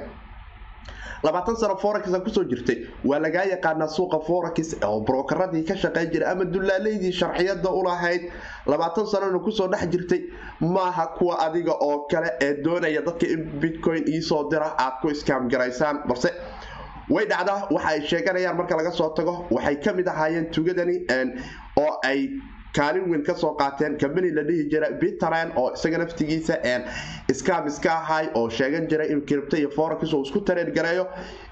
labaatan 1.23 1.57
sano 1.57 1.77
forex 1.77 2.05
ku 2.25 2.31
soo 2.31 2.45
jirtay. 2.45 2.87
Waa 3.05 3.19
lagaa 3.19 3.45
yaqaanaa 3.53 3.89
suuqa 3.89 4.19
forex 4.27 4.75
oo 4.85 5.01
brokeradii 5.01 5.65
ka 5.65 5.75
shaqayn 5.77 6.11
jiray 6.13 6.29
ama 6.33 6.45
dullaaleydii 6.45 7.13
sharciyada 7.13 7.71
ulahayd 7.71 8.31
labaatan 8.67 9.07
sanona 9.07 9.39
ku 9.39 9.51
soo 9.51 9.69
dhex 9.69 9.87
jirtay. 9.93 10.21
Maaha 10.61 11.07
kuwa 11.19 11.39
adiga 11.47 11.73
oo 11.81 12.07
kale 12.11 12.31
ee 12.41 12.55
doonaya 12.65 13.03
dadka 13.03 13.27
in 13.27 13.45
bitcoin 13.61 14.05
iisoo 14.09 14.49
dira 14.51 14.75
aad 14.79 15.01
ku 15.03 15.09
iskaam 15.11 15.49
garaysaan. 15.49 16.03
Balse 16.09 16.31
way 17.11 17.25
dhacdaa 17.27 17.69
waxa 17.71 17.89
ay 17.89 18.01
sheeganayaan 18.07 18.57
marka 18.57 18.77
laga 18.77 18.91
soo 18.91 19.11
tago. 19.15 19.47
Waxay 19.51 19.77
ka 19.85 19.93
mid 19.93 20.07
ahaayeen 20.09 20.51
tugadani 20.51 20.97
oo 21.79 21.99
ay 22.05 22.29
kaalin 22.77 23.09
weyn 23.11 23.23
ka 23.23 23.35
soo 23.35 23.55
qaateen 23.61 23.97
kambani 23.99 24.31
la 24.31 24.43
dhihi 24.43 24.69
jira 24.71 24.91
bitterland 25.01 25.53
oo 25.57 25.73
isaga 25.75 25.99
naftigiisa 25.99 26.55
scam 27.41 27.67
iska 27.67 27.91
ahay 27.93 28.29
oo 28.35 28.49
sheegan 28.49 28.89
jira 28.89 29.05
in 29.07 29.21
kiribta 29.23 29.57
iyo 29.59 29.71
forex 29.71 30.13
oo 30.15 30.23
isku 30.23 30.41
tareer 30.41 30.71
gareeyo 30.73 31.07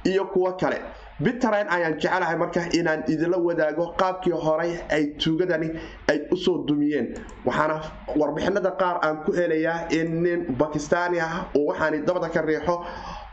iyo 0.05 0.25
kuwo 0.33 0.53
kale. 0.57 0.81
Bitterland 1.21 1.69
ayaan 1.71 1.95
jecelahay 2.01 2.37
marka 2.37 2.61
inaan 2.73 3.03
idinla 3.13 3.37
wadaago 3.37 3.93
qaabkii 4.01 4.33
horey 4.33 4.73
ay 4.89 5.05
tuugadani 5.21 5.69
ay 6.09 6.19
u 6.33 6.37
soo 6.37 6.65
dumiyeen. 6.67 7.13
Waxaana 7.45 7.77
warbixinada 8.17 8.71
qaar 8.81 8.97
aan 9.05 9.17
ku 9.25 9.33
helayaa 9.33 9.91
in 9.93 10.23
nin 10.23 10.47
bakistani 10.57 11.21
ah 11.21 11.45
uu 11.55 11.67
waxaani 11.69 12.01
dabada 12.07 12.29
ka 12.33 12.41
riixo 12.41 12.77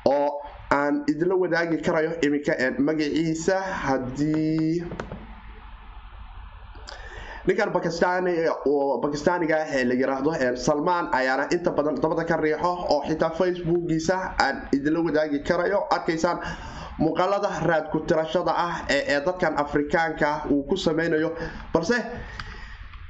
oo 0.06 0.30
aan 0.72 1.04
idinla 1.08 1.36
wadaagi 1.36 1.78
karayo 1.86 2.12
iminka 2.22 2.54
magaciisa 2.80 3.56
haddii 3.62 4.84
ninkan 7.48 7.72
bakistaniga 9.02 9.58
ee 9.72 9.84
la 9.86 9.94
yiraahdo 9.94 10.32
salmaan 10.56 11.10
ayaana 11.20 11.48
inta 11.56 11.72
badan 11.72 11.96
dabada 12.02 12.24
ka 12.26 12.38
riixo 12.38 12.72
oo 12.94 13.02
xitaa 13.08 13.30
facebookiisa 13.40 14.16
aan 14.40 14.68
idinla 14.74 15.00
wadaagi 15.08 15.40
karayo 15.44 15.80
arkaysaan 15.90 16.40
muuqaalada 17.00 17.50
raad 17.70 17.90
ku 17.92 18.00
tirashada 18.00 18.52
ah 18.58 18.86
ee 18.90 19.20
dadkan 19.26 19.54
afrikaanka 19.58 20.30
uu 20.52 20.64
ku 20.64 20.76
sameynayo. 20.78 21.32
Balse 21.74 21.96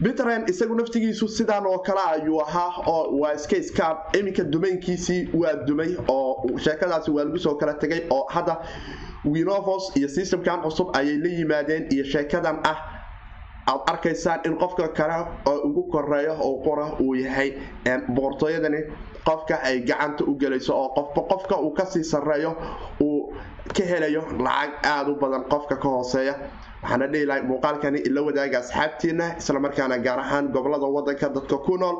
bitren 0.03 0.45
isagu 0.47 0.75
naftigiisu 0.75 1.27
sidaan 1.27 1.65
oo 1.65 1.79
kale 1.79 2.01
ayuu 2.15 2.41
ahaa 2.41 2.83
oo 2.87 3.17
waa 3.19 3.33
iska 3.33 3.57
iska 3.57 3.85
iminka 4.19 4.43
dumaynkiisii 4.43 5.29
waa 5.33 5.53
dumay 5.67 5.95
oo 6.07 6.45
sheekadaasi 6.57 7.11
waa 7.11 7.23
lagu 7.25 7.39
soo 7.39 7.55
kala 7.55 7.73
tegay 7.73 8.01
oo 8.09 8.27
hadda 8.29 8.57
winovos 9.25 9.95
iyo 9.97 10.07
systemkan 10.07 10.61
cusub 10.61 10.93
ayay 10.95 11.17
la 11.17 11.29
yimaadeen 11.29 11.87
iyo 11.91 12.03
sheekadan 12.05 12.59
ah 12.63 12.77
aad 13.71 13.81
arkaysaan 13.91 14.39
in 14.45 14.55
qofka 14.57 14.87
kale 14.97 15.17
oo 15.51 15.57
ugu 15.67 15.83
koreeyo 15.91 16.33
oo 16.47 16.55
qora 16.65 16.85
uu 16.99 17.13
yahay 17.15 17.49
boqortooyadani 18.15 18.81
qofka 19.27 19.55
ay 19.63 19.79
gacanta 19.89 20.23
u 20.23 20.35
gelayso 20.39 20.73
oo 20.75 20.89
qofba 20.97 21.21
qofka 21.31 21.55
uu 21.65 21.71
ka 21.77 21.85
sii 21.85 22.03
sareeyo 22.03 22.55
uu 23.01 23.33
ka 23.77 23.83
helayo 23.83 24.21
lacag 24.39 24.71
aada 24.83 25.11
u 25.11 25.15
badan 25.15 25.43
qofka 25.51 25.75
ka 25.75 25.89
hooseeya. 25.89 26.35
Waxaana 26.83 27.07
dhihi 27.11 27.25
lahay 27.25 27.41
muuqaalkani 27.41 27.99
ila 28.07 28.21
wadaaga 28.21 28.57
asxaabtiina 28.59 29.25
islamarkaana 29.41 29.97
gaar 30.05 30.19
ahaan 30.19 30.47
gobollada 30.55 30.85
wadanka 30.95 31.29
dadka 31.35 31.57
ku 31.65 31.77
nool 31.77 31.97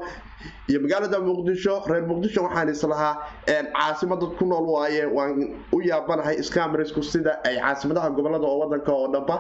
iyo 0.70 0.80
magaalada 0.80 1.20
muqdisho. 1.20 1.82
Reer 1.90 2.06
muqdisho 2.08 2.44
waxaan 2.48 2.70
islahaa 2.70 3.14
caasimada 3.48 4.26
ku 4.40 4.46
nool 4.46 4.66
waaye 4.76 5.06
waan 5.18 5.34
u 5.74 5.82
yaabanahay 5.82 6.36
iskaamrisku 6.40 7.04
sida 7.04 7.40
ay 7.44 7.58
caasimadaha 7.60 8.10
gobollada 8.16 8.48
oo 8.48 8.60
wadanka 8.64 8.92
oo 8.94 9.08
dhanba 9.14 9.36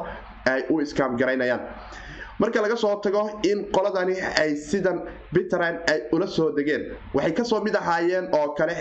ay 0.51 0.63
u 0.69 0.81
iskaam 0.81 1.15
garaynayaan 1.17 1.61
marka 2.39 2.61
laga 2.61 2.77
soo 2.77 2.99
tago 3.01 3.39
in 3.43 3.65
qoladani 3.71 4.15
ay 4.41 4.55
sidan 4.55 5.01
bitterland 5.33 5.79
ay 5.89 5.99
ula 6.11 6.27
soo 6.27 6.51
degeen 6.57 6.83
waxay 7.13 7.33
ka 7.33 7.43
soo 7.43 7.61
mid 7.63 7.75
ahaayeen 7.75 8.29
oo 8.33 8.53
kale 8.53 8.73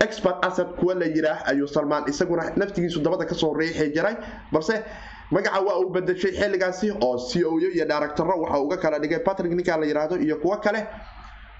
expert 0.00 0.44
asad 0.44 0.74
kuwa 0.80 0.94
la 0.94 1.06
yiraah 1.06 1.42
ayuu 1.48 1.66
salmaan 1.68 2.08
isaguna 2.08 2.50
naftigiisu 2.56 3.00
dabada 3.02 3.24
ka 3.26 3.34
soo 3.34 3.52
riixi 3.54 3.92
jiray. 3.92 4.16
Balse 4.52 4.82
magaca 5.30 5.60
waa 5.60 5.78
uu 5.80 5.90
badashay 5.92 6.32
xilligaasi 6.32 6.90
oo 7.02 7.18
c 7.18 7.44
o 7.44 7.58
yo 7.60 7.68
iyo 7.70 7.84
directaro 7.84 8.40
waxa 8.42 8.58
uga 8.60 8.76
kala 8.76 8.98
dhigay 8.98 9.18
patrick 9.20 9.52
ninka 9.52 9.76
la 9.76 9.86
yiraahdo 9.86 10.16
iyo 10.16 10.36
kuwo 10.40 10.56
kale 10.56 10.86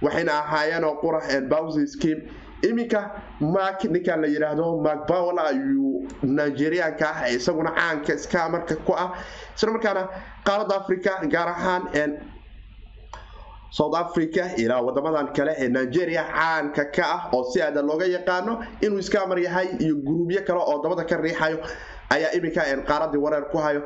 waxayna 0.03 0.33
ahaayeen 0.41 0.85
oo 0.85 0.97
qura 1.03 1.21
bowsy 1.51 1.87
scheme 1.87 2.23
iminka 2.63 3.01
mark 3.41 3.85
ninkan 3.85 4.21
la 4.23 4.29
yiraahdo 4.29 4.81
mark 4.81 5.07
powell 5.07 5.39
ayuu 5.39 6.07
nigerianka 6.23 7.09
ah 7.17 7.29
isaguna 7.29 7.71
caanka 7.77 8.15
iska 8.15 8.49
ku 8.87 8.93
ah 8.95 9.13
isla 9.57 9.73
markaana 9.77 10.03
qaaradda 10.47 10.75
africa 10.81 11.13
gaar 11.35 11.49
ahaan 11.49 11.83
south 13.71 13.95
africa 13.97 14.45
ilaa 14.57 14.81
wadamadan 14.87 15.29
kale 15.37 15.53
ee 15.59 15.69
nigeria 15.69 16.25
caanka 16.25 16.85
ka 16.97 17.05
ah 17.15 17.21
oo 17.37 17.45
si 17.53 17.61
aada 17.63 17.83
looga 17.83 18.07
yaqaano 18.17 18.53
inuu 18.81 18.99
iskaamar 19.05 19.39
yahay 19.47 19.69
iyo 19.85 19.95
guruubyo 20.07 20.41
kale 20.47 20.61
oo 20.61 20.83
dabada 20.83 21.05
ka 21.05 21.17
riixayo 21.17 21.59
ayaa 22.15 22.31
iminka 22.39 22.63
qaaradii 22.89 23.19
wareer 23.19 23.45
ku 23.51 23.59
hayo. 23.59 23.83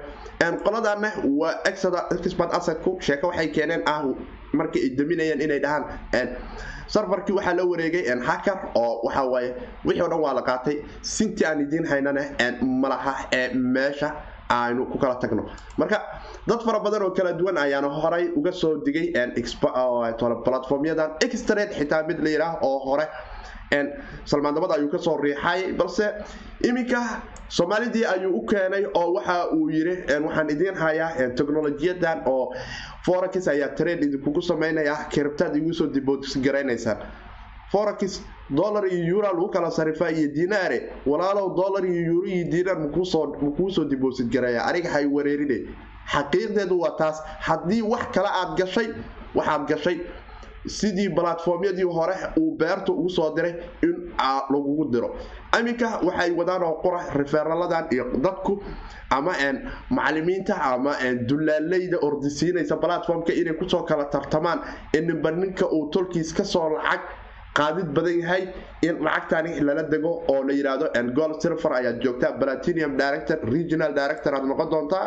Qoladana 0.65 1.11
waa 1.41 1.55
expert 1.65 2.53
asadku 2.59 3.01
sheeko 3.01 3.27
waxay 3.33 3.49
keeneen 3.49 3.83
ah 3.87 4.05
markii 4.53 4.83
ay 4.85 4.91
daminayeen 4.99 5.41
inay 5.41 5.59
dhahaan 5.65 5.85
sarfarkii 6.87 7.33
waxaa 7.39 7.55
la 7.59 7.65
wareegay 7.65 8.05
hacker 8.29 8.59
oo 8.77 9.01
waxawaaye 9.09 9.51
wixii 9.85 10.03
o 10.03 10.09
dhan 10.13 10.21
waa 10.21 10.35
la 10.39 10.43
qaatay. 10.43 10.77
Sintii 11.03 11.45
aan 11.47 11.61
idiin 11.65 11.87
haynana 11.89 12.21
malaha 12.83 13.15
ee 13.33 13.49
meesha 13.55 14.13
aynu 14.51 14.87
ku 14.93 14.99
kala 14.99 15.15
tagno. 15.23 15.47
Marka 15.79 15.99
dad 16.47 16.61
fara 16.67 16.81
badan 16.81 17.03
oo 17.03 17.11
kala 17.11 17.33
duwan 17.33 17.57
ayaana 17.59 17.89
horay 17.89 18.29
uga 18.37 18.53
soo 18.53 18.83
digay 18.85 19.13
platformyadan 20.45 21.17
extrat 21.23 21.71
xitaa 21.79 22.03
mid 22.09 22.19
la 22.25 22.31
yidhaah 22.31 22.59
oo 22.63 22.79
hore. 22.87 23.07
Salmaandabada 24.25 24.75
ayuu 24.75 24.91
ka 24.91 24.99
soo 24.99 25.17
riixay 25.17 25.73
balse 25.79 26.03
iminka 26.69 27.23
soomaalidii 27.49 28.05
ayuu 28.05 28.35
u 28.39 28.47
keenay 28.47 28.85
oo 28.95 29.13
waxa 29.15 29.51
uu 29.55 29.71
yiri 29.71 29.95
waxaan 30.25 30.51
idiin 30.51 30.75
hayaa 30.75 31.31
technolojiyadan 31.39 32.23
oo 32.27 32.53
forex 33.07 33.47
ayaa 33.49 33.69
trade 33.79 34.03
idinkugu 34.07 34.43
sameynaya 34.43 34.97
kiribtaad 35.13 35.55
igu 35.57 35.73
soo 35.75 35.87
dibogaraynaysaa 35.87 36.97
dollar 38.51 38.85
iyo 38.87 39.17
euro 39.17 39.29
lagu 39.33 39.49
kala 39.51 39.71
sarifa 39.71 40.11
iyo 40.11 40.29
dinaare. 40.35 40.91
Walaalow 41.07 41.55
dollar 41.57 41.85
iyo 41.87 42.13
euro 42.13 42.27
iyo 42.27 42.45
dinar 42.51 42.79
makuu 42.79 43.05
soo 43.71 43.85
dibosit 43.85 44.29
gareeya 44.31 44.65
aniga 44.67 44.91
hay 44.91 45.07
wareerine. 45.07 45.69
Xaqiiqdeedu 46.13 46.79
waa 46.81 46.97
taas. 46.99 47.23
Haddii 47.41 47.83
wax 47.83 48.07
kale 48.13 48.29
aad 48.29 48.57
gashay 48.59 48.89
waxaad 49.35 49.69
gashay 49.69 50.01
sidii 50.67 51.09
balatformyadii 51.09 51.85
hore 51.89 52.13
uu 52.37 52.57
beerta 52.59 52.93
ugu 52.93 53.09
soo 53.09 53.35
diray 53.35 53.55
in 53.83 54.13
lagugu 54.51 54.91
diro. 54.93 55.15
Iminka 55.59 56.01
waxay 56.03 56.31
wadaan 56.37 56.63
oo 56.63 56.81
qura 56.83 57.01
referaladan 57.15 57.87
iyo 57.93 58.05
dadku 58.21 58.61
ama 59.11 59.33
macalimiinta 59.91 60.55
ama 60.61 60.95
dulaaleyda 61.29 61.99
ordisiinaysa 62.03 62.77
platformka 62.77 63.33
inay 63.33 63.55
ku 63.55 63.69
soo 63.69 63.83
kala 63.85 64.05
tartamaan. 64.11 64.61
Ninba 64.95 65.31
ninka 65.31 65.67
uu 65.71 65.89
tolkiis 65.91 66.33
ka 66.35 66.45
soo 66.45 66.69
lacag 66.77 67.01
qaadid 67.59 67.89
badan 67.97 68.17
yahay 68.23 68.43
in 68.83 68.97
lacagtani 69.07 69.61
lala 69.69 69.83
dego 69.93 70.13
oo 70.33 70.43
la 70.49 70.53
yidhaahdo 70.59 70.87
gold 71.19 71.41
silver 71.43 71.73
ayaad 71.79 71.99
joogtaa 72.05 72.33
platinum 72.41 72.97
director 72.97 73.39
regional 73.55 73.93
director 74.01 74.35
aad 74.35 74.45
noqon 74.51 74.69
doontaa 74.71 75.05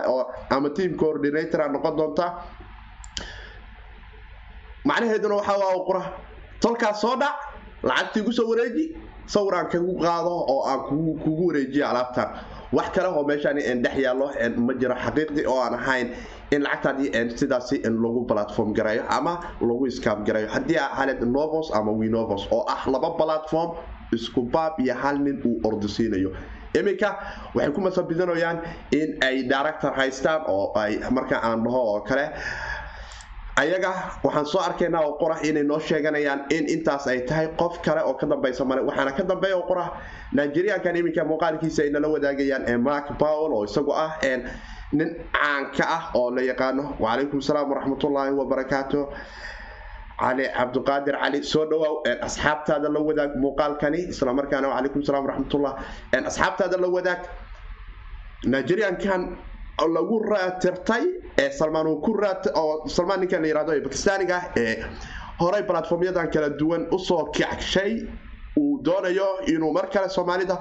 ama 0.55 0.69
team 0.77 0.91
coordinator 1.03 1.61
aad 1.61 1.71
noqon 1.77 1.95
doontaa 1.99 2.29
macnaheeduna 4.85 5.35
waxaa 5.35 5.79
qura. 5.87 6.03
Tolkaas 6.61 7.01
soo 7.01 7.15
dhac 7.21 7.35
lacagtii 7.83 8.19
igu 8.21 8.31
soo 8.31 8.47
wareeji 8.49 8.85
sawir 9.33 9.53
aan 9.55 9.67
kagu 9.71 9.93
qaado 10.03 10.31
oo 10.53 10.63
aan 10.69 10.79
kugu 11.23 11.47
wareejiyo 11.47 11.85
alaabtan. 11.87 12.27
Wax 12.73 12.89
kale 12.95 13.07
oo 13.07 13.23
meeshaan 13.23 13.57
dhex 13.83 13.95
yaallo 14.05 14.27
ma 14.57 14.73
jiro 14.73 14.95
xaqiiqdii 15.05 15.45
oo 15.47 15.59
aan 15.65 15.73
ahayn 15.79 16.07
in 16.55 16.61
lacagtaadii 16.67 17.09
sidaasi 17.41 17.75
lagu 18.03 18.21
platform 18.31 18.69
gareeyo 18.77 19.03
ama 19.17 19.33
lagu 19.69 19.83
iskaam 19.91 20.23
gareeyo 20.27 20.49
haddii 20.55 20.77
ahaled 20.87 21.21
novos 21.37 21.67
ama 21.79 21.91
winovos 22.01 22.43
oo 22.51 22.63
ah 22.75 22.81
laba 22.93 23.09
platform 23.21 23.69
isku 24.17 24.41
baab 24.55 24.73
iyo 24.85 24.93
hal 25.03 25.17
nin 25.25 25.37
uu 25.49 25.55
ordisiinayo 25.69 26.31
iminka 26.79 27.09
waxay 27.55 27.71
ku 27.75 27.81
masabidinayaan 27.87 28.57
in 28.99 29.09
ay 29.27 29.35
director 29.53 29.91
haystaan 29.99 30.41
oo 30.55 30.65
ay 30.83 30.99
marka 31.17 31.37
aan 31.47 31.63
dhaho 31.65 31.81
oo 31.93 31.99
kale 32.09 32.25
ayaga 33.61 33.91
waxaan 34.25 34.45
soo 34.51 34.61
arkaynaa 34.67 35.01
oo 35.07 35.13
qorax 35.21 35.39
inay 35.49 35.63
noo 35.63 35.79
sheeganayaan 35.79 36.39
in 36.49 36.65
intaas 36.75 37.05
ay 37.07 37.19
tahay 37.29 37.47
qof 37.61 37.81
kale 37.85 38.01
oo 38.01 38.13
ka 38.17 38.25
dambaysa 38.25 38.65
male. 38.65 38.81
Waxaana 38.81 39.11
ka 39.17 39.23
dambeeya 39.23 39.57
oo 39.61 39.65
qorax 39.69 39.89
nigeriankan 40.33 40.95
iminka 40.97 41.21
muuqaalkiisa 41.31 41.83
ay 41.85 41.89
nala 41.93 42.07
wadaagayaan 42.09 42.65
mark 42.81 43.07
powell 43.21 43.53
oo 43.53 43.63
isagu 43.69 43.93
ah 43.93 44.17
nin 44.99 45.09
caanka 45.37 45.83
ah 45.97 46.03
oo 46.19 46.29
la 46.35 46.41
yaqaano 46.51 46.83
wacalaykum 47.03 47.41
salaam 47.49 47.67
waraxmatullaahi 47.73 48.31
wabarakaatu 48.41 48.99
cali 50.21 50.45
cabdiqaadir 50.57 51.15
cali 51.23 51.39
soo 51.53 51.65
dhawaaw 51.71 51.95
asxaabtaada 52.27 52.89
la 52.95 52.99
wadaag 53.09 53.31
muuqaalkani 53.43 53.99
islamarkaana 54.13 54.67
wacalaykum 54.73 55.01
salaam 55.09 55.23
waraxmatullah 55.27 55.73
asxaabtaada 56.29 56.77
la 56.83 56.87
wadaag 56.97 57.21
nigeriankan 58.53 59.21
lagu 59.95 60.17
raatirtay 60.31 61.03
ee 61.43 61.49
salmaan 61.59 61.87
uu 61.91 61.99
ku 62.05 62.11
raat 62.23 62.43
oo 62.61 62.87
salmaan 62.95 63.19
ninkan 63.23 63.41
la 63.43 63.47
yiraahdo 63.51 63.71
ee 63.77 63.81
bakistaaniga 63.87 64.35
ah 64.37 64.45
ee 64.63 64.73
horay 65.41 65.63
platformyadan 65.69 66.27
kala 66.33 66.49
duwan 66.61 66.83
u 66.91 66.99
soo 67.07 67.23
kacshay 67.37 67.91
uu 68.61 68.79
doonayo 68.87 69.29
inuu 69.53 69.71
mar 69.77 69.85
kale 69.93 70.07
soomaalida 70.17 70.55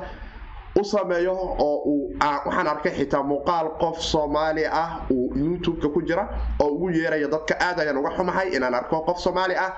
u 0.83 0.85
sameeyo 0.85 1.33
oo 1.67 1.77
uu 1.93 2.05
waxaan 2.21 2.67
arkay 2.75 2.93
xitaa 2.99 3.23
muuqaal 3.31 3.69
qof 3.83 3.97
soomaali 4.13 4.65
ah 4.83 4.89
uu 5.11 5.31
youtube-ka 5.45 5.89
ku 5.95 6.01
jira 6.09 6.25
oo 6.63 6.69
ugu 6.75 6.91
yeeraya 6.99 7.29
dadka 7.35 7.55
aad 7.67 7.79
ayaan 7.83 7.99
uga 8.03 8.11
xumahay 8.17 8.49
inaan 8.57 8.75
arko 8.75 8.97
qof 9.09 9.19
soomaali 9.25 9.55
ah 9.67 9.71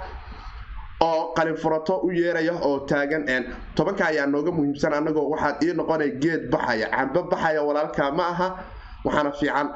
oo 1.08 1.32
qalinfurato 1.36 1.94
u 2.06 2.10
yeeraya 2.20 2.52
oo 2.68 2.78
taagan 2.90 3.24
tobanka 3.76 4.04
ayaa 4.10 4.26
nooga 4.26 4.50
muhiimsan 4.56 4.92
anagoo 4.98 5.28
waxaad 5.32 5.62
ii 5.64 5.72
noqonay 5.80 6.10
geed 6.22 6.42
baxaya 6.52 6.86
cambe 6.96 7.20
baxaya 7.30 7.60
walaalka 7.68 8.10
ma 8.18 8.24
aha 8.32 8.48
waxaana 9.04 9.30
fiican 9.40 9.68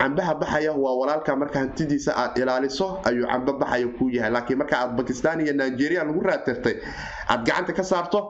cambaha 0.00 0.34
baxaya 0.40 0.72
waa 0.82 0.94
walaalka 1.00 1.36
marka 1.40 1.58
hantidiisa 1.62 2.12
aad 2.22 2.36
ilaaliso 2.42 2.86
ayuu 3.08 3.26
cambe 3.32 3.52
baxaya 3.60 3.86
kuu 3.96 4.08
yahay. 4.16 4.30
Laakiin 4.34 4.58
marka 4.58 4.76
aad 4.82 4.92
bakistan 4.98 5.40
iyo 5.40 5.52
nigeria 5.60 6.04
lagu 6.04 6.20
raatirtay 6.20 6.76
aad 7.32 7.40
gacanta 7.46 7.72
ka 7.72 7.82
saarto 7.90 8.20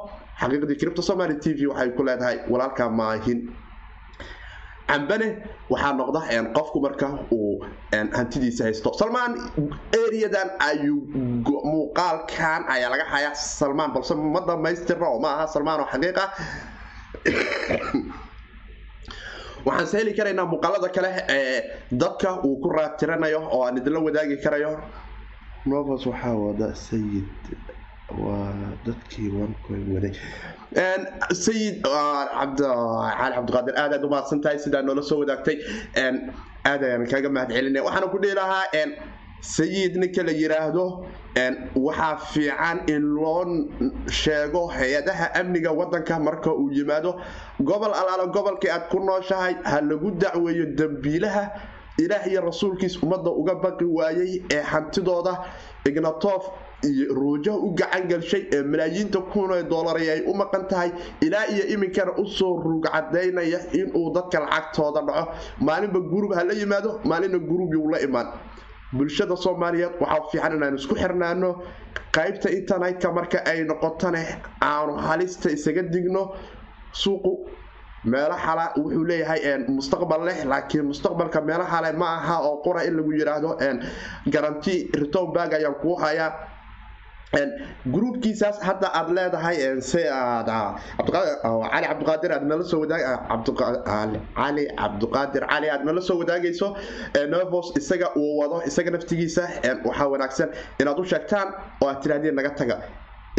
xaqiiqdii 0.40 0.78
cripto 0.80 1.02
somaly 1.02 1.38
t 1.42 1.54
v 1.54 1.66
waxay 1.70 1.90
ku 1.96 2.02
leedahay 2.02 2.38
walaalka 2.50 2.90
maahin 2.90 3.40
cambane 4.88 5.28
waxaa 5.70 5.92
noqda 5.92 6.20
qofku 6.56 6.80
marka 6.80 7.06
uu 7.32 7.64
hantidiisa 7.90 8.64
haysto. 8.64 8.92
Salmaan 8.98 9.32
areadan 10.02 10.50
ayuu 10.58 11.00
muuqaalkan 11.70 12.64
ayaa 12.68 12.90
laga 12.90 13.04
hayaa. 13.04 13.34
Salmaan 13.34 13.92
balse 13.92 14.14
ma 14.14 14.40
dhamaystirna 14.40 15.06
oo 15.08 15.20
ma 15.20 15.34
aha 15.34 15.46
salmaan 15.46 15.80
oo 15.80 15.86
xaqiiqa 15.92 16.24
waxaan 19.66 19.86
se 19.86 19.98
heli 19.98 20.14
karaynaa 20.14 20.46
muuqaalada 20.46 20.88
kale 20.88 21.24
ee 21.28 21.62
dadka 21.92 22.40
uu 22.44 22.56
ku 22.62 22.68
raatiranayo 22.68 23.40
oo 23.54 23.64
aan 23.66 23.78
idinla 23.78 24.00
wadaagi 24.00 24.36
karayo. 24.44 24.80
Novos 25.66 26.06
waxaa 26.06 26.36
wada 26.36 26.74
sayid 26.74 27.24
dadkii 28.86 29.30
sayid 31.44 31.82
cali 31.82 33.34
cabdiqaadir 33.34 33.74
aad 33.82 33.92
aad 33.94 34.04
umahadsan 34.08 34.40
tahay 34.42 34.58
sidaa 34.58 34.82
noola 34.82 35.02
soo 35.02 35.18
wadaagtay. 35.22 35.56
Aad 36.66 36.80
ayaan 36.82 37.06
kaga 37.12 37.28
mahad 37.30 37.50
celinaya 37.52 37.84
waxaana 37.86 38.10
ku 38.12 38.18
dhihi 38.18 38.34
lahaa 38.34 38.66
sayid 39.44 39.96
ninka 40.00 40.22
la 40.24 40.32
yiraahdo 40.32 40.84
waxaa 41.76 42.16
fiican 42.32 42.78
in 42.88 43.02
loo 43.16 43.44
sheego 44.08 44.66
hay'adaha 44.76 45.26
amniga 45.40 45.70
wadanka 45.72 46.18
marka 46.18 46.50
uu 46.52 46.70
yimaado. 46.72 47.20
Gobol 47.60 47.92
alaala 47.92 48.26
gobolkii 48.32 48.70
aad 48.70 48.88
ku 48.90 48.98
nooshahay 49.00 49.54
ha 49.64 49.80
lagu 49.80 50.10
dacweeyo 50.16 50.66
dambiilaha 50.78 51.44
ilaah 51.98 52.26
iyo 52.26 52.40
rasuulkiis 52.40 52.98
ummadda 53.02 53.30
uga 53.30 53.54
baqi 53.54 53.84
waayey 53.84 54.42
ee 54.50 54.62
hantidooda. 54.62 55.34
Ignatof 55.84 56.42
iyo 56.90 57.14
ruujaha 57.18 57.58
u 57.58 57.68
gacan 57.78 58.04
gelshay 58.10 58.42
ee 58.56 58.62
malaayiinta 58.72 59.20
kun 59.32 59.50
ee 59.56 59.62
doolari 59.72 60.06
ay 60.14 60.20
u 60.26 60.34
maqan 60.40 60.64
tahay 60.70 60.90
ilaa 61.26 61.46
iyo 61.54 61.64
iminkana 61.74 62.12
u 62.22 62.24
soo 62.38 62.52
rugcadaynaya 62.64 63.58
inuu 63.80 64.12
dadka 64.14 64.38
lacagtooda 64.44 65.00
dhaco. 65.08 65.24
Maalinba 65.66 66.00
gurub 66.12 66.32
ha 66.36 66.42
la 66.44 66.52
yimaado 66.60 66.90
maalinna 67.04 67.38
gurubyuu 67.38 67.88
la 67.92 67.98
imaan. 68.06 68.28
Bulshada 68.96 69.36
soomaaliyeed 69.44 69.94
waxaa 70.00 70.28
fiican 70.30 70.52
inaan 70.56 70.74
isku 70.80 70.94
xirnaano. 71.02 71.50
Qaybta 72.16 72.48
internetka 72.58 73.08
marka 73.16 73.38
ay 73.50 73.64
noqotone 73.70 74.22
aanu 74.62 74.92
halista 75.06 75.48
isaga 75.56 75.82
digno. 75.94 76.22
Suuqu 77.02 77.32
meelo 78.12 78.36
xala 78.44 78.64
wuxuu 78.76 79.04
leeyahay 79.08 79.40
mustaqbal 79.76 80.22
leh 80.28 80.38
laakiin 80.50 80.84
mustaqbalka 80.90 81.40
meelo 81.48 81.64
xale 81.72 81.90
ma 82.00 82.06
aha 82.18 82.36
oo 82.48 82.56
qura 82.64 82.80
in 82.88 82.94
lagu 82.96 83.10
yiraahdo 83.18 83.50
garanti 84.34 84.74
return 85.00 85.32
bag 85.32 85.52
ayaan 85.58 85.74
kuu 85.82 85.96
hayaa 86.02 86.30
gruubkiisaas 87.94 88.58
hadda 88.62 88.88
aad 88.98 89.08
leedahay 89.16 89.56
si 89.80 90.02
aad 90.08 90.48
cali 90.98 91.86
cabdiqaadir 91.88 92.32
aad 92.36 92.44
nala 92.50 92.64
soo 92.64 92.86
cali 92.86 94.64
cabdiqaadir 94.80 95.44
cali 95.52 95.68
aad 95.70 95.84
nala 95.84 96.00
soo 96.00 96.18
wadaagayso? 96.22 96.68
Novos 97.34 97.72
isaga 97.80 98.08
uu 98.16 98.38
wado 98.40 98.62
isaga 98.66 98.90
naftigiisa 98.96 99.44
waxaa 99.84 100.08
wanaagsan 100.12 100.48
inaad 100.80 100.98
u 100.98 101.04
sheegtaan 101.04 101.48
oo 101.82 101.88
aad 101.88 102.00
tirahdeen 102.02 102.34
naga 102.34 102.50
taga. 102.60 102.76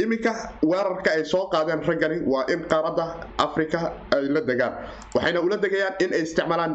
Iminka 0.04 0.32
weerarka 0.70 1.12
ay 1.16 1.24
soo 1.24 1.48
qaadeen 1.54 1.80
raggani 1.88 2.18
waa 2.28 2.44
in 2.54 2.62
qaaradda 2.72 3.06
africa 3.40 3.80
ay 4.16 4.24
la 4.36 4.42
degaan. 4.50 4.74
Waxayna 5.16 5.40
ula 5.40 5.56
degayaan 5.58 5.96
in 6.04 6.12
ay 6.14 6.22
isticmaalaan 6.28 6.74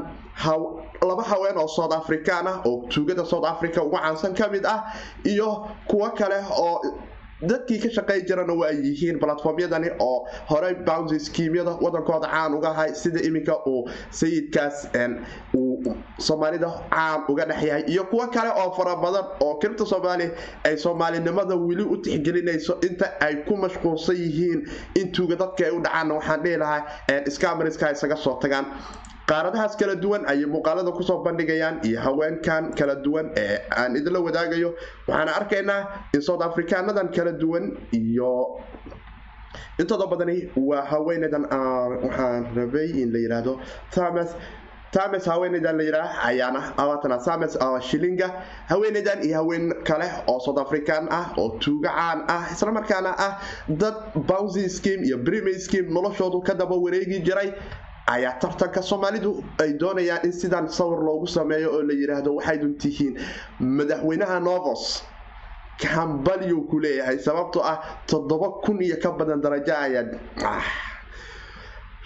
laba 1.09 1.23
haween 1.31 1.57
oo 1.61 1.69
south 1.69 1.93
african 1.93 2.47
ah 2.49 2.63
oo 2.65 2.89
tuugada 2.89 3.25
south 3.33 3.45
africa 3.45 3.83
uga 3.85 3.99
caansan 4.01 4.33
ka 4.35 4.49
mid 4.49 4.65
ah 4.65 4.79
iyo 5.25 5.69
kuwo 5.89 6.09
kale 6.17 6.39
oo 6.65 6.81
dadkii 7.43 7.79
ka 7.83 7.89
shaqey 7.91 8.21
jirana 8.29 8.53
waa 8.53 8.71
yihiin 8.71 9.19
platformyadani 9.19 9.91
oo 10.01 10.27
horey 10.51 10.75
bouncy 10.75 11.19
skiimyada 11.19 11.71
wadankooda 11.81 12.29
caan 12.29 12.55
uga 12.55 12.69
ahay 12.71 12.95
sida 12.95 13.21
iminka 13.23 13.57
uu 13.67 13.89
sayidkaas 14.11 14.89
uu 15.55 15.95
soomaalida 16.19 16.69
caan 16.91 17.25
uga 17.29 17.45
dhex 17.47 17.63
yahay 17.65 17.83
iyo 17.89 18.05
kuwo 18.05 18.27
kale 18.27 18.51
oo 18.63 18.71
fara 18.77 18.97
badan 18.97 19.25
oo 19.41 19.55
kiribta 19.59 19.87
soomaaliya 19.87 20.31
ay 20.65 20.77
soomaalinimada 20.77 21.55
weli 21.57 21.83
u 21.83 21.97
tixgelinayso 21.97 22.77
inta 22.89 23.07
ay 23.21 23.35
ku 23.49 23.57
mashquulsan 23.57 24.17
yihiin 24.17 24.69
in 24.95 25.13
tuuga 25.13 25.37
dadka 25.37 25.65
ay 25.65 25.71
u 25.73 25.81
dhacaanna 25.81 26.15
waxaan 26.15 26.43
dhihi 26.43 26.57
lahaa 26.57 26.85
scamerska 27.31 27.91
isaga 27.93 28.17
soo 28.17 28.37
tagaan 28.43 28.67
qaaradahaas 29.27 29.77
kala 29.77 29.95
duwan 29.97 30.25
ayay 30.27 30.47
muuqaalada 30.47 30.91
ku 30.93 31.03
soo 31.03 31.23
bandhigayaan 31.23 31.81
iyo 31.87 32.01
haweenkan 32.01 32.73
kala 32.75 32.97
duwan 33.05 33.31
ee 33.37 33.59
aan 33.71 33.97
idinla 33.97 34.21
wadaagayo. 34.21 34.75
Waxaana 35.09 35.33
arkaynaa 35.39 36.11
in 36.15 36.23
south 36.23 36.43
africanadan 36.43 37.09
kala 37.15 37.33
duwan 37.33 37.77
iyo 37.93 38.61
intooda 39.79 40.07
badani 40.07 40.51
waa 40.57 40.83
haweenadan 40.85 41.45
waxaan 42.03 42.55
rabay 42.57 42.91
in 43.03 43.13
la 43.13 43.19
yidhaahdo 43.19 43.61
thomas. 43.95 44.35
Tames 44.91 45.23
haweenaydan 45.25 45.77
la 45.79 45.85
yidhaah 45.87 46.27
ayaana 46.27 46.61
abaatana 46.77 47.21
sames 47.23 47.55
shilinga. 47.89 48.29
Haweenaydan 48.69 49.23
iyo 49.23 49.37
haween 49.39 49.71
kale 49.87 50.11
oo 50.27 50.41
south 50.43 50.59
african 50.59 51.07
ah 51.11 51.31
oo 51.39 51.59
tuuga 51.63 51.91
caan 51.95 52.25
ah 52.27 52.51
islamarkaana 52.51 53.15
ah 53.19 53.39
dad 53.71 53.95
bouncy 54.27 54.67
scheme 54.69 55.07
iyo 55.07 55.19
brimy 55.23 55.55
scheme 55.55 55.87
noloshoodu 55.95 56.43
ka 56.43 56.55
daba 56.55 56.75
wareegi 56.75 57.23
jiray 57.23 57.55
ayaa 58.07 58.33
tartanka 58.41 58.83
soomaalidu 58.83 59.45
ay 59.63 59.73
doonayaan 59.81 60.25
in 60.25 60.33
sidaan 60.33 60.69
sawir 60.69 60.99
loogu 61.09 61.27
sameeyo 61.27 61.71
oo 61.77 61.83
la 61.83 61.93
yidhaahdo 61.95 62.35
waxay 62.35 62.59
duntihiin 62.59 63.15
madaxweynaha 63.61 64.41
novos 64.41 65.03
kambalyu 65.83 66.63
ku 66.71 66.79
leeyahay 66.81 67.19
sababtoo 67.19 67.63
ah 67.65 67.77
toddoba 68.07 68.49
kun 68.65 68.81
iyo 68.83 68.97
ka 69.03 69.11
badan 69.13 69.41
darajo 69.41 69.73
ayaa 69.75 70.05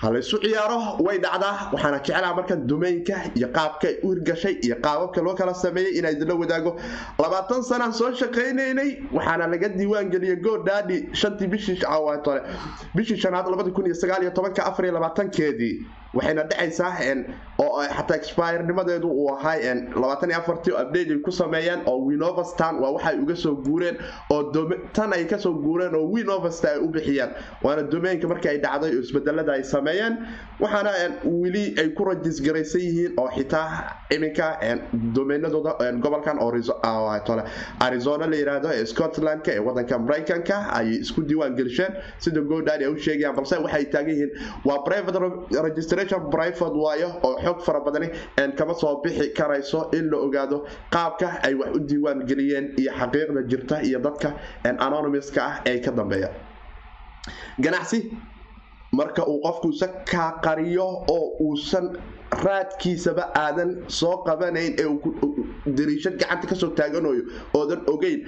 halaysu 0.04 0.36
ciyaaro 0.44 0.78
way 1.06 1.18
dhacdaa. 1.24 1.70
Waxaana 1.72 1.98
jeclaha 2.06 2.34
markan 2.38 2.66
dumeynka 2.70 3.16
iyo 3.38 3.48
qaabka 3.56 3.88
u 4.04 4.08
hirgashay 4.14 4.54
iyo 4.66 4.76
qaababka 4.84 5.20
loo 5.26 5.34
kala 5.34 5.54
sameeyey 5.54 5.98
inaa 5.98 6.10
idinla 6.16 6.34
wadaago. 6.42 6.72
Labaatan 7.22 7.62
sanaan 7.70 7.92
soo 7.92 8.10
shaqaynaynay 8.20 8.90
waxaana 9.16 9.46
laga 9.52 9.68
diiwaan 9.78 10.10
geliyay 10.14 10.36
godadi 10.46 10.98
shantii 11.20 11.48
bishii 11.52 11.76
cawaatole 11.84 12.40
bishii 12.96 13.16
shanaad 13.24 13.46
labadi 13.52 13.70
kun 13.76 13.86
iyo 13.86 13.94
sagaal 13.94 14.22
iyo 14.22 14.30
tobanka 14.30 14.62
afar 14.70 14.84
iyo 14.86 14.94
labaatankeedii 14.94 15.74
waxayna 16.14 16.42
dhacaysaa 16.50 16.92
oo 17.64 17.82
xataa 17.96 18.16
expirenimadeedu 18.20 19.08
uu 19.10 19.28
ahay 19.34 19.60
labaatan 20.02 20.30
iyo 20.30 20.38
afartii 20.38 21.18
ku 21.24 21.30
sameeyeen 21.32 21.80
oo 21.86 21.98
winovastan 22.06 22.80
waa 22.82 22.90
waxay 22.96 23.18
uga 23.24 23.36
soo 23.36 23.54
guureen 23.66 23.96
oo 24.30 24.42
tan 24.92 25.12
ay 25.12 25.24
ka 25.24 25.38
soo 25.38 25.52
guureen 25.64 25.94
oo 25.94 26.06
winovasta 26.14 26.68
ay 26.74 26.78
u 26.78 26.88
bixiyeen 26.88 27.30
waana 27.62 27.82
domeenka 27.82 28.28
markii 28.28 28.48
ay 28.54 28.58
dhacday 28.58 28.90
oo 28.96 29.00
isbedelada 29.06 29.52
ay 29.52 29.62
sameeyeen 29.64 30.18
waxaana 30.60 30.90
weli 31.24 31.64
ay 31.78 31.88
ku 31.98 32.04
rajisgaraysan 32.10 32.80
yihiin 32.80 33.12
oo 33.22 33.28
xitaa 33.36 33.68
iminka 34.16 34.48
domeenadooda 35.18 35.92
gobolkan 36.04 36.38
arizona 37.80 38.26
la 38.26 38.36
yiraahdo 38.36 38.68
ee 38.72 38.84
scotlandka 38.86 39.50
ee 39.54 39.58
wadanka 39.68 39.98
maraykanka 39.98 40.56
ayay 40.78 40.98
isku 41.04 41.22
diiwaan 41.22 41.54
gelisheen. 41.56 41.92
Sida 42.18 42.40
godadi 42.40 42.84
ay 42.84 42.90
u 42.92 42.96
sheegayaan 42.98 43.36
balse 43.36 43.56
waxay 43.64 43.84
taagan 43.94 44.10
yihiin 44.14 44.30
waa 44.64 44.78
private 44.88 45.18
registration 45.68 46.03
private 46.30 46.74
waayo 46.84 47.08
oo 47.22 47.36
xog 47.44 47.60
fara 47.66 47.80
badani 47.80 48.08
kama 48.58 48.74
soo 48.74 49.00
bixi 49.02 49.32
karayso 49.38 49.90
in 49.92 50.10
la 50.10 50.18
ogaado 50.18 50.64
qaabka 50.90 51.28
ay 51.46 51.54
wax 51.54 51.70
u 51.76 51.78
diiwaan 51.88 52.24
geliyeen 52.28 52.66
iyo 52.78 52.92
xaqiiqda 53.00 53.42
jirta 53.50 53.76
iyo 53.82 53.98
dadka 53.98 54.28
anonymouska 54.86 55.40
ah 55.44 55.60
ee 55.66 55.78
ka 55.80 55.90
dambeeya. 55.90 56.28
Ganacsi 57.60 57.98
marka 58.92 59.22
uu 59.26 59.40
qofku 59.42 59.68
isa 59.74 59.88
kaa 60.10 60.30
qariyo 60.44 60.86
oo 61.16 61.36
uusan 61.40 61.86
raadkiisaba 62.44 63.24
aadan 63.34 63.70
soo 63.88 64.16
qabanayn 64.26 64.74
ee 64.78 64.86
dariishad 65.78 66.14
gacanta 66.20 66.46
ka 66.46 66.54
soo 66.54 66.70
taaganayo 66.78 67.22
oodan 67.54 67.80
ogeyn 67.86 68.20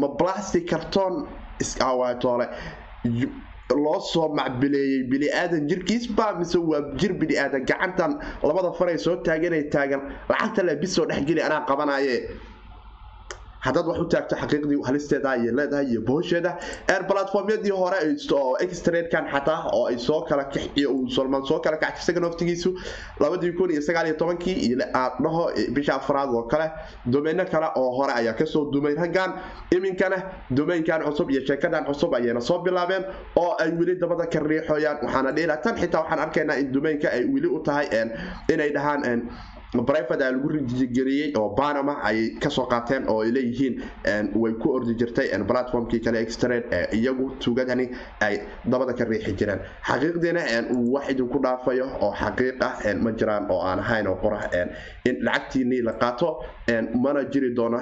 ma 0.00 0.08
plastic 0.18 0.64
carton 0.70 1.26
iskawaatoole 1.60 2.46
loo 3.74 4.00
soo 4.00 4.28
macbileeyey 4.38 5.02
bini-aadan 5.10 5.66
jirkiis 5.68 6.04
baa 6.18 6.32
mise 6.38 6.56
waa 6.70 6.80
jir 7.00 7.12
bini-aadan 7.20 7.64
gacantan 7.70 8.12
labada 8.42 8.70
faray 8.78 8.98
soo 8.98 9.16
taaganay 9.26 9.64
taagan. 9.74 10.00
Lacagta 10.30 10.62
labisoo 10.62 11.06
dhexgeli 11.10 11.42
anaa 11.42 11.66
qabanaye 11.68 12.16
haddaad 13.66 13.86
wax 13.90 13.98
u 13.98 14.04
taagto 14.14 14.34
xaqiiqdii 14.42 14.80
halisteeda 14.88 15.28
ayay 15.36 15.52
leedahay 15.58 15.86
iyo 15.92 16.00
boosheeda 16.08 16.52
platformyadii 17.08 17.70
hore 17.82 17.98
oo 18.38 18.56
extradekan 18.64 19.24
xataa 19.32 19.60
oo 19.76 19.86
ay 19.90 19.98
soo 19.98 20.20
kala 20.28 20.44
kaxiyo 20.44 20.90
uu 20.96 21.08
solman 21.16 21.42
soo 21.46 21.58
kala 21.60 21.76
isaga 22.02 22.20
naftigiisu 22.20 22.70
labadii 23.20 23.52
kun 23.58 23.70
iyo 23.70 23.80
sagaal 23.88 24.06
iyo 24.06 24.16
tobankii 24.16 24.54
iyo 24.66 24.76
aad 24.94 25.12
dhaho 25.24 25.50
bisha 25.74 25.94
afraad 26.00 26.30
oo 26.34 26.42
kale 26.52 26.70
domeeno 27.06 27.44
kale 27.44 27.66
oo 27.76 27.90
hore 27.98 28.12
ayaa 28.12 28.32
ka 28.34 28.46
soo 28.46 28.70
dumay 28.72 28.94
raggan. 28.94 29.32
Iminkana 29.76 30.16
domeynkan 30.50 31.02
cusub 31.04 31.30
iyo 31.30 31.40
sheekadan 31.46 31.84
cusub 31.84 32.14
ayayna 32.14 32.40
soo 32.40 32.58
bilaabeen 32.62 33.04
oo 33.36 33.56
ay 33.58 33.70
weli 33.78 33.94
dabada 34.00 34.26
ka 34.26 34.40
riixoyaan 34.40 34.98
waxaana 35.02 35.32
dhiila 35.32 35.56
tan 35.56 35.76
xitaa 35.76 36.00
waxaan 36.02 36.18
arkaynaa 36.24 36.56
in 36.62 36.72
domeynka 36.72 37.08
ay 37.12 37.24
weli 37.34 37.48
u 37.48 37.58
tahay 37.62 37.86
inay 38.52 38.70
dhahaan 38.76 39.28
brivate 39.74 40.22
a 40.24 40.30
lagu 40.32 40.48
rijigeliyey 40.48 41.32
oo 41.36 41.54
banama 41.56 42.00
ayay 42.02 42.38
ka 42.40 42.50
soo 42.50 42.66
qaateen 42.66 43.08
oo 43.08 43.20
ay 43.22 43.30
leeyihiin 43.32 43.82
way 44.34 44.52
ku 44.54 44.70
ordi 44.72 44.94
jirtay 44.94 45.28
platformkii 45.46 46.00
kale 46.00 46.18
extrade 46.20 46.64
ee 46.72 46.96
iyagu 46.98 47.30
tuugadani 47.40 47.88
ay 48.20 48.40
dabada 48.64 48.92
ka 48.94 49.04
riixi 49.04 49.32
jireen. 49.36 49.60
Xaqiiqdiina 49.88 50.40
wax 50.92 51.10
idinku 51.10 51.38
dhaafayo 51.42 51.86
oo 52.00 52.12
xaqiiq 52.14 52.62
ah 52.62 52.74
ma 53.02 53.12
jiraan 53.12 53.50
oo 53.50 53.60
aan 53.60 53.78
ahayn 53.78 54.06
oo 54.06 54.16
qora 54.16 54.40
in 55.04 55.16
lacagtiinii 55.22 55.82
la 55.82 55.92
qaato 55.92 56.44
mana 56.94 57.24
jiri 57.24 57.50
doono 57.54 57.78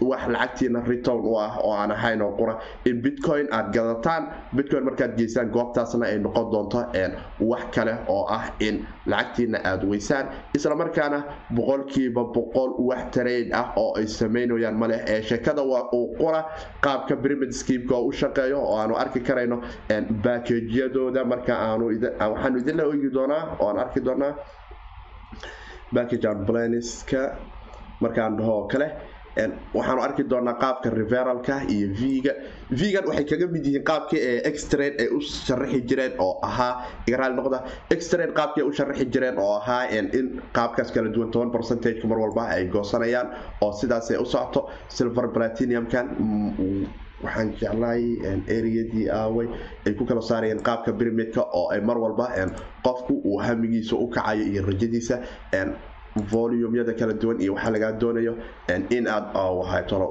wax 0.00 0.28
lacagtiina 0.28 0.80
return 0.86 1.24
u 1.24 1.36
ah 1.40 1.56
oo 1.64 1.72
aan 1.72 1.90
ahayn 1.90 2.22
oo 2.22 2.32
qura. 2.36 2.58
In 2.84 3.00
bitcoin 3.02 3.48
aad 3.52 3.72
gadataan 3.72 4.28
bitcoin 4.56 4.84
markaad 4.84 5.16
geysaan 5.16 5.48
goobtaasna 5.50 6.06
ay 6.06 6.18
noqon 6.18 6.50
doonto 6.52 6.84
wax 7.40 7.64
kale 7.74 7.94
oo 8.08 8.26
ah 8.28 8.52
in 8.60 8.84
lacagtiina 9.06 9.58
aada 9.64 9.86
weysaan. 9.86 10.26
Islamarkaana 10.54 11.24
boqolkiiba 11.54 12.24
boqol 12.34 12.74
wax 12.88 13.10
trade 13.12 13.50
ah 13.54 13.72
oo 13.76 13.94
ay 13.96 14.06
samaynayaan 14.06 14.76
maleh 14.76 15.00
ee 15.06 15.22
sheekada 15.22 15.62
waa 15.62 15.88
uu 15.92 16.14
qura. 16.18 16.44
Qaabka 16.80 17.16
schemeka 17.50 17.94
oo 17.96 18.06
u 18.08 18.12
shaqeeyo 18.12 18.58
oo 18.60 18.76
aanu 18.78 18.94
arki 18.96 19.20
karayno 19.20 19.60
baakejyadooda 20.24 21.24
marka 21.24 21.54
aanu 21.56 21.86
waxaanu 21.88 22.58
idinla 22.58 22.84
ogi 22.84 23.10
doonaa 23.10 23.56
oo 23.60 23.68
aan 23.68 23.78
arki 23.78 24.00
doonaa. 24.04 24.34
Package 25.94 26.24
and 26.28 26.46
planiska 26.46 27.36
markaan 28.00 28.36
dhaho 28.36 28.66
kale 28.68 28.88
waxaanu 29.74 30.00
arki 30.06 30.22
doonaa 30.24 30.54
qaabka 30.62 30.88
referalka 30.90 31.56
iyo 31.68 31.88
v-ga. 31.98 32.32
V-gan 32.72 33.04
waxay 33.10 33.24
kaga 33.30 33.46
mid 33.52 33.64
yihiin 33.68 33.84
qaabkii 33.90 34.20
ee 34.30 34.40
extrain 34.50 34.94
ay 35.02 35.08
u 35.12 35.20
sharaxi 35.20 35.80
jireen 35.88 36.14
oo 36.18 36.38
ahaa 36.48 36.72
igraal 37.06 37.34
noqda 37.36 37.58
extrain 37.90 38.32
qaabkii 38.38 38.62
ay 38.64 38.68
u 38.68 38.72
sharaxi 38.72 39.04
jireen 39.12 39.36
oo 39.38 39.52
ahaa 39.60 39.84
in 39.92 40.40
qaabkaas 40.56 40.88
kala 40.94 41.08
duwan 41.12 41.30
toban 41.30 41.50
percentage 41.52 42.00
mar 42.08 42.18
walba 42.18 42.48
ay 42.56 42.64
goosanayaan 42.72 43.28
oo 43.60 43.72
sidaas 43.72 44.10
ay 44.10 44.16
u 44.16 44.24
socoto. 44.24 44.70
Silver 44.88 45.28
platinumkan 45.36 46.06
waxaan 47.24 47.52
jeclahay 47.60 48.02
ereyadii 48.56 49.08
aaway 49.12 49.48
ay 49.86 49.92
ku 49.96 50.04
kala 50.08 50.20
saarayeen 50.20 50.60
qaabka 50.64 50.92
birimidka 50.96 51.42
oo 51.60 51.68
ay 51.72 51.80
mar 51.80 51.98
walba 52.00 52.26
qofku 52.84 53.20
uu 53.24 53.38
hamigiisa 53.40 53.96
u 53.96 54.08
kacayo 54.08 54.44
iyo 54.52 54.62
rajadiisa 54.68 55.20
volumyada 56.32 56.92
kala 56.98 57.12
duwan 57.22 57.40
iyo 57.40 57.54
waxaa 57.54 57.70
lagaa 57.76 57.92
doonayo 58.00 58.32
in 58.96 59.06
aad 59.08 59.26
wahatolo 59.58 60.08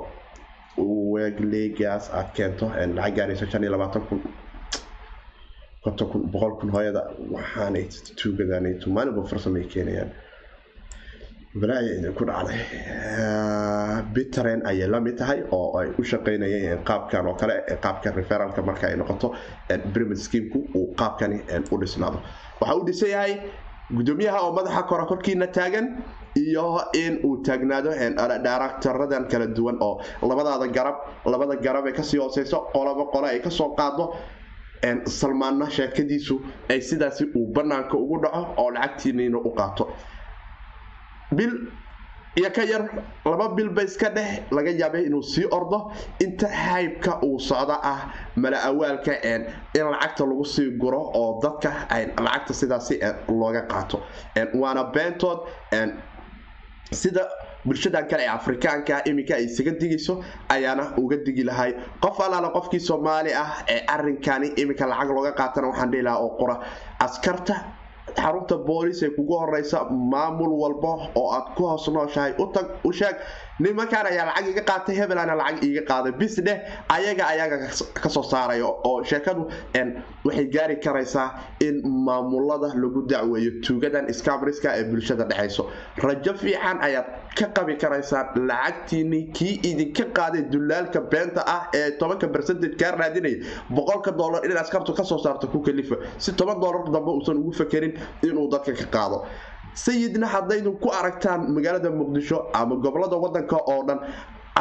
weglegaas 1.14 2.10
aad 2.14 2.30
keento 2.36 2.66
lacag 2.98 3.16
gaarayso 3.18 3.46
shan 3.52 3.64
iyo 3.64 3.72
labaatan 3.76 4.02
kun 4.10 4.20
konton 5.84 6.08
kun 6.12 6.22
boqol 6.34 6.54
kun 6.60 6.70
hooyada. 6.76 7.02
Waxaanay 7.36 7.86
tuugadanayto 8.20 8.90
maalinba 8.96 9.22
farsamay 9.32 9.64
keenayaan. 9.74 10.12
Idinku 11.56 12.24
dhacday. 12.30 12.60
Bitren 14.14 14.62
ayay 14.68 14.88
la 14.94 15.00
mid 15.00 15.16
tahay 15.18 15.40
oo 15.52 15.78
ay 15.80 15.88
u 16.00 16.04
shaqaynayeen 16.04 16.84
qaabkan 16.90 17.28
oo 17.28 17.36
kale 17.42 17.56
qaabka 17.84 18.12
referalka 18.18 18.62
marka 18.62 18.88
ay 18.88 18.96
noqoto 18.98 19.28
brimid 19.94 20.18
schemku 20.18 20.60
uu 20.76 20.94
qaabkani 21.00 21.38
u 21.72 21.78
dhisnaado. 21.82 22.20
Waxa 22.60 22.76
uu 22.76 22.86
dhisan 22.88 23.10
yahay 23.16 23.34
gudoomiyaha 23.94 24.40
oo 24.42 24.52
madaxa 24.54 24.84
kora 24.90 25.06
korkiina 25.06 25.48
taagan 25.48 25.88
iyo 26.36 26.82
in 26.94 27.20
uu 27.24 27.38
taagnaado 27.46 27.92
directoradan 28.48 29.28
kala 29.32 29.48
duwan 29.48 29.78
oo 29.82 30.02
labadaada 30.30 30.68
garab 30.68 30.96
labada 31.26 31.56
garab 31.62 31.88
ee 31.88 31.92
ka 31.94 32.04
sii 32.04 32.18
hooseyso 32.18 32.58
qolaba 32.74 33.06
qole 33.14 33.28
ay 33.30 33.40
ka 33.46 33.50
soo 33.50 33.76
qaado 33.76 34.16
salmaanna 35.06 35.70
sheekadiisu 35.70 36.36
ay 36.70 36.82
sidaasi 36.82 37.24
uu 37.36 37.46
banaanka 37.56 37.98
ugu 37.98 38.18
dhaco 38.24 38.42
oo 38.58 38.72
lacagtiiniina 38.72 39.38
u 39.38 39.52
qaato 39.60 39.86
iyo 42.36 42.50
ka 42.56 42.64
yar 42.64 42.84
laba 43.26 43.50
bilba 43.56 43.84
iska 43.84 44.10
dheh 44.10 44.44
laga 44.52 44.72
yaabay 44.72 45.06
inuu 45.08 45.24
sii 45.24 45.46
ordo. 45.52 45.92
Inta 46.20 46.48
haybka 46.48 47.20
uu 47.24 47.40
socda 47.40 47.80
ah 47.84 48.12
mala 48.36 48.58
awaalka 48.70 49.14
in 49.24 49.48
lacagta 49.74 50.24
lagu 50.26 50.46
sii 50.46 50.70
guro 50.82 51.00
oo 51.22 51.40
dadka 51.44 51.72
lacagta 52.26 52.54
sidaasi 52.54 53.00
looga 53.30 53.62
qaato. 53.72 53.98
Waana 54.54 54.84
beentood 54.94 55.40
sida 56.92 57.24
bulshadan 57.66 58.08
kale 58.10 58.24
ee 58.24 58.28
afrikaanka 58.30 59.02
iminka 59.10 59.34
ay 59.36 59.46
isaga 59.50 59.72
digayso 59.80 60.14
ayaana 60.50 60.94
uga 60.98 61.18
digi 61.26 61.44
lahay. 61.44 61.72
Qof 62.04 62.20
allaala 62.20 62.50
qofkii 62.54 62.80
soomaali 62.80 63.32
ah 63.34 63.64
ee 63.68 63.80
arinkani 63.96 64.48
iminka 64.62 64.86
lacag 64.92 65.10
looga 65.16 65.32
qaatana 65.40 65.68
waxaan 65.72 65.92
dhihi 65.92 66.04
lahaa 66.04 66.20
oo 66.26 66.38
qura. 66.40 66.56
Askarta 67.00 67.56
xarunta 68.22 68.56
boolis 68.68 69.02
ee 69.04 69.10
kugu 69.18 69.36
horeysa 69.42 69.80
maamul 70.14 70.54
walba 70.62 70.92
oo 71.22 71.28
aad 71.38 71.48
ku 71.58 71.64
hoos 71.72 71.88
nooshahay. 71.96 72.34
Utag 72.44 72.68
u 72.84 72.92
sheeg 73.00 73.16
nimankan 73.60 74.06
ayaa 74.12 74.26
lacag 74.30 74.48
iga 74.54 74.62
qaatay 74.70 74.96
hebelana 75.00 75.36
lacag 75.42 75.64
iiga 75.68 75.84
qaaday. 75.92 76.12
Bis 76.22 76.36
dheh 76.48 76.58
ayaga 76.98 77.24
ayaga 77.34 77.58
ka 78.04 78.10
soo 78.16 78.24
saaraya 78.24 78.66
oo 78.66 79.04
sheekadu 79.12 79.44
waxay 80.26 80.46
gaari 80.56 80.76
karaysaa 80.86 81.28
in 81.68 81.76
maamulada 82.08 82.70
lagu 82.84 83.02
dacweeyo 83.12 83.52
tuugadan 83.66 84.08
scabriska 84.20 84.70
ee 84.80 84.84
bulshada 84.92 85.24
dhexayso 85.32 85.64
rajo 86.06 86.34
fiican 86.44 86.78
ayaad 86.88 87.06
ka 87.40 87.46
qabi 87.58 87.74
karaysaa 87.84 88.24
lacagtiini 88.50 89.20
kii 89.38 89.54
idinka 89.70 90.04
qaaday 90.18 90.44
dulaalka 90.54 91.02
beenta 91.12 91.42
ah 91.56 91.62
ee 91.80 91.92
tobanka 92.00 92.28
bercentage 92.36 92.76
kaa 92.82 92.92
raadinaya 93.02 93.38
boqolka 93.78 94.12
dolar 94.22 94.42
in 94.46 94.58
askartu 94.64 94.94
ka 95.00 95.04
soo 95.04 95.18
saarto 95.26 95.48
ku 95.54 95.60
kalifa. 95.68 95.96
Si 96.18 96.32
toban 96.34 96.60
dolar 96.64 96.84
dambe 96.96 97.12
uusan 97.12 97.38
ugu 97.42 97.52
fakerin 97.62 97.94
inuu 98.24 98.48
dadka 98.54 98.72
ka 98.82 98.86
qaado. 98.96 99.18
Sayidna 99.74 100.28
haddaydu 100.34 100.72
ku 100.84 100.90
aragtaan 101.00 101.52
magaalada 101.56 101.90
muqdisho 101.92 102.38
ama 102.54 102.76
gobollada 102.86 103.18
wadanka 103.26 103.58
oo 103.74 103.84
dhan 103.88 104.00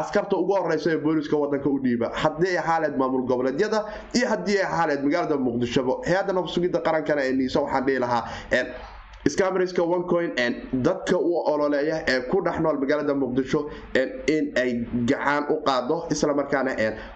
askarta 0.01 0.37
ugu 0.37 0.53
horeysa 0.59 0.91
ee 0.95 0.99
booliska 1.05 1.37
wadanka 1.43 1.69
u 1.71 1.79
dhiiba. 1.85 2.11
Haddii 2.23 2.51
ay 2.57 2.57
haaleed 2.69 2.97
maamul 2.99 3.23
goboleedyada 3.31 3.85
iyo 4.19 4.27
haddii 4.33 4.59
ay 4.59 4.67
haaleed 4.77 5.03
magaalada 5.07 5.37
muqdishoba 5.47 5.93
hay'adda 6.09 6.33
nabsugidda 6.39 6.79
qarankana 6.87 7.21
ee 7.29 7.33
niisa 7.39 7.61
waxaan 7.65 7.87
dhihi 7.87 7.99
lahaa 8.05 8.23
scamriska 9.29 9.83
onecoin 9.83 10.33
dadka 10.73 11.17
u 11.19 11.33
ololeeya 11.53 12.05
ee 12.09 12.21
ku 12.31 12.43
dhex 12.45 12.61
nool 12.61 12.77
magaalada 12.79 13.15
muqdisho 13.15 13.61
in 14.29 14.53
ay 14.57 14.85
gacan 15.11 15.45
u 15.49 15.57
qaado 15.65 16.07
islamarkaana 16.11 16.73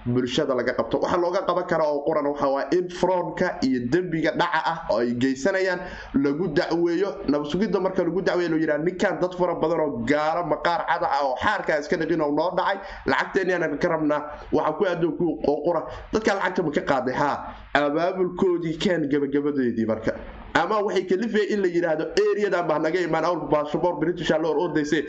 bulshada 0.06 0.54
laga 0.54 0.72
qabto. 0.78 0.98
Waxaa 1.02 1.20
looga 1.20 1.42
qaban 1.48 1.66
kara 1.66 1.84
oo 1.84 2.00
quran 2.06 2.26
waxaa 2.32 2.68
in 2.72 2.88
froonka 2.88 3.58
iyo 3.62 3.80
dembiga 3.92 4.30
dhaca 4.32 4.60
ah 4.64 4.78
oo 4.90 4.98
ay 5.00 5.12
geysanayaan 5.14 5.80
lagu 6.24 6.48
dacweeyo 6.48 7.10
nabsugidda 7.28 7.80
marka 7.80 8.02
lagu 8.04 8.22
dacweeyo 8.22 8.48
loo 8.50 8.58
yidhaha 8.58 8.78
ninkan 8.84 9.20
dad 9.20 9.34
fara 9.38 9.54
badan 9.54 9.80
oo 9.80 9.90
gaaro 10.08 10.44
maqaar 10.46 10.86
cada 10.88 11.06
ah 11.12 11.22
oo 11.28 11.36
xaarkaa 11.44 11.78
iska 11.80 11.96
dhaqin 11.96 12.20
oo 12.20 12.32
noo 12.32 12.50
dhacay. 12.56 12.78
Lacagteeniyaan 13.06 13.78
ka 13.78 13.88
rabnaa 13.88 14.20
waxaa 14.52 14.72
ku 14.78 14.84
adoonku 14.84 15.26
oo 15.48 15.56
qura 15.64 15.82
dadka 16.12 16.34
lacagta 16.34 16.62
ma 16.62 16.70
ka 16.72 16.80
qaaday? 16.80 17.14
Haa 17.14 17.36
abaabulkoodii 17.74 18.76
keen 18.78 19.08
gabagabadeedii 19.12 19.86
marka 19.86 20.12
ama 20.54 20.78
waxay 20.82 21.04
kalifaya 21.06 21.46
in 21.52 21.60
la 21.62 21.68
yidhaahdo 21.68 22.04
areadan 22.16 22.66
baa 22.68 22.78
naga 22.78 23.00
imaan. 23.00 23.24
Awr 23.24 23.48
baashaboor 23.50 23.98
britisha 24.00 24.38
la 24.38 24.48
hor 24.48 24.58
ordayse 24.68 25.04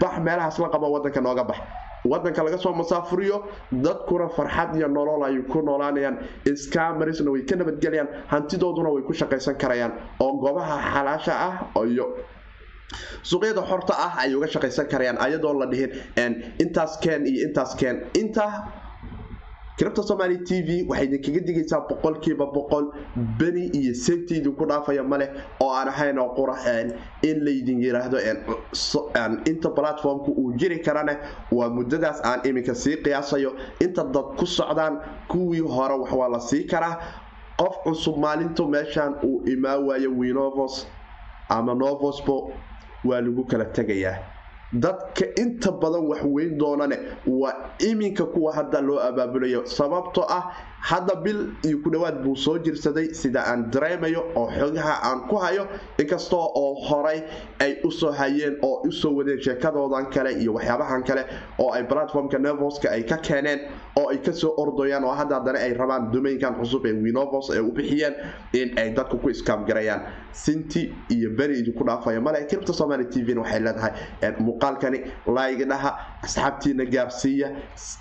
bax 0.00 0.18
meelahaas 0.20 0.58
la 0.58 0.68
qaba 0.68 0.88
wadanka 0.88 1.20
nooga 1.20 1.44
bax. 1.44 1.58
Wadanka 2.04 2.42
laga 2.42 2.58
soo 2.58 2.72
masaafuriyo 2.74 3.44
dadkuna 3.72 4.28
farxad 4.36 4.76
iyo 4.76 4.88
nolol 4.88 5.22
ay 5.24 5.42
ku 5.48 5.62
noolaanayaan. 5.62 6.18
Scamarisna 6.54 7.30
way 7.30 7.42
ka 7.46 7.56
nabadgelayaan 7.56 8.08
hantidooduna 8.28 8.90
way 8.94 9.02
ku 9.02 9.12
shaqaysan 9.14 9.54
karayaan. 9.58 9.92
Oo 10.20 10.32
goobaha 10.42 10.76
xalaasha 10.94 11.32
ah 11.32 11.54
iyo 11.86 12.06
suuqyada 13.22 13.62
xorta 13.62 13.94
ah 13.96 14.12
ay 14.20 14.34
uga 14.34 14.46
shaqaysan 14.50 14.86
karayaan 14.90 15.16
ayadoon 15.18 15.58
la 15.58 15.66
dhihin 15.66 15.90
intaas 16.58 16.98
keen 17.00 17.24
iyo 17.26 17.48
intaas 17.48 17.74
keen. 17.78 18.02
Inta 18.18 18.46
kiribta 19.78 20.02
somaali 20.02 20.38
t 20.44 20.62
v 20.66 20.84
waxay 20.88 21.06
idinkaga 21.06 21.40
digaysaa 21.48 21.80
boqolkiiba 21.88 22.46
boqol 22.54 22.84
beni 23.38 23.64
iyo 23.78 23.94
seegti 23.94 24.36
idinku 24.40 24.66
dhaafaya 24.66 25.02
maleh 25.02 25.28
oo 25.60 25.70
aan 25.78 25.88
ahayn 25.88 26.18
oo 26.18 26.28
qura 26.36 26.54
in 27.22 27.36
laydin 27.44 27.80
yiraahdo 27.82 28.18
inta 29.50 29.68
platformka 29.70 30.30
uu 30.30 30.52
jiri 30.60 30.78
karane 30.86 31.16
waa 31.52 31.68
muddadaas 31.70 32.20
aan 32.24 32.40
iminka 32.44 32.74
sii 32.74 32.96
qiyaasayo. 33.04 33.50
Inta 33.80 34.04
dad 34.04 34.36
ku 34.38 34.46
socdaan 34.46 35.00
kuwii 35.28 35.60
hore 35.60 35.94
wax 36.00 36.12
waa 36.12 36.28
la 36.28 36.40
sii 36.40 36.64
karaa. 36.66 36.98
Qof 37.58 37.76
cusub 37.84 38.16
maalintu 38.18 38.68
meeshan 38.68 39.14
uu 39.24 39.42
imaa 39.46 39.78
waayo 39.78 40.10
winovos 40.18 40.86
ama 41.48 41.74
novosbo 41.74 42.52
waa 43.04 43.20
lagu 43.20 43.44
kala 43.44 43.64
tegayaa 43.64 44.18
dadka 44.72 45.24
inta 45.36 45.70
badan 45.72 46.06
wax 46.08 46.22
weyn 46.24 46.58
doonane 46.58 46.96
waa 47.26 47.54
iminka 47.78 48.24
kuwa 48.26 48.52
hadda 48.54 48.80
loo 48.80 48.98
abaabulayo. 48.98 49.66
Sababtoo 49.66 50.24
ah 50.28 50.52
hadda 50.82 51.14
bil 51.24 51.40
iyo 51.62 51.78
ku 51.82 51.90
dhowaad 51.94 52.22
buu 52.24 52.34
soo 52.36 52.58
jirsaday 52.58 53.14
sida 53.14 53.40
aan 53.46 53.70
dareemayo 53.70 54.22
oo 54.34 54.48
xogaha 54.50 54.94
aan 55.08 55.20
ku 55.30 55.36
hayo 55.38 55.66
inkastoo 55.98 56.42
oo 56.62 56.74
horay 56.88 57.22
ay 57.62 57.78
u 57.86 57.90
soo 57.90 58.10
hayeen 58.10 58.58
oo 58.62 58.82
u 58.88 58.90
soo 58.92 59.14
wadeen 59.14 59.38
sheekadoodan 59.40 60.10
kale 60.10 60.32
iyo 60.42 60.54
waxyaabahan 60.58 61.04
kale 61.06 61.22
oo 61.58 61.70
ay 61.72 61.84
platformka 61.86 62.38
nevoska 62.38 62.90
ay 62.90 63.02
ka 63.06 63.16
keeneen 63.22 63.60
oo 63.96 64.08
ay 64.10 64.18
ka 64.18 64.32
soo 64.32 64.50
ordoyaan 64.58 65.04
oo 65.04 65.14
hadda 65.14 65.38
haddana 65.38 65.58
ay 65.62 65.72
rabaan 65.78 66.10
domainkan 66.12 66.58
cusub 66.58 66.82
ee 66.86 66.92
winovos 66.98 67.50
ay 67.54 67.60
u 67.62 67.70
bixiyeen 67.72 68.14
in 68.52 68.74
ay 68.78 68.90
dadka 68.90 69.16
ku 69.22 69.30
iskaamgarayaan. 69.30 70.02
Sinti 70.32 70.90
iyo 71.12 71.30
beri 71.36 71.58
idinku 71.62 71.84
dhaafaya 71.84 72.20
male 72.20 72.42
kiribta 72.50 72.72
somaali 72.72 73.04
t 73.06 73.22
v 73.22 73.38
waxay 73.38 73.60
leedahay 73.60 73.92
muuqaalkani 74.40 74.98
laygdhaha 75.28 75.90
asxaabtiina 76.26 76.84
gaarsiiya 76.90 77.48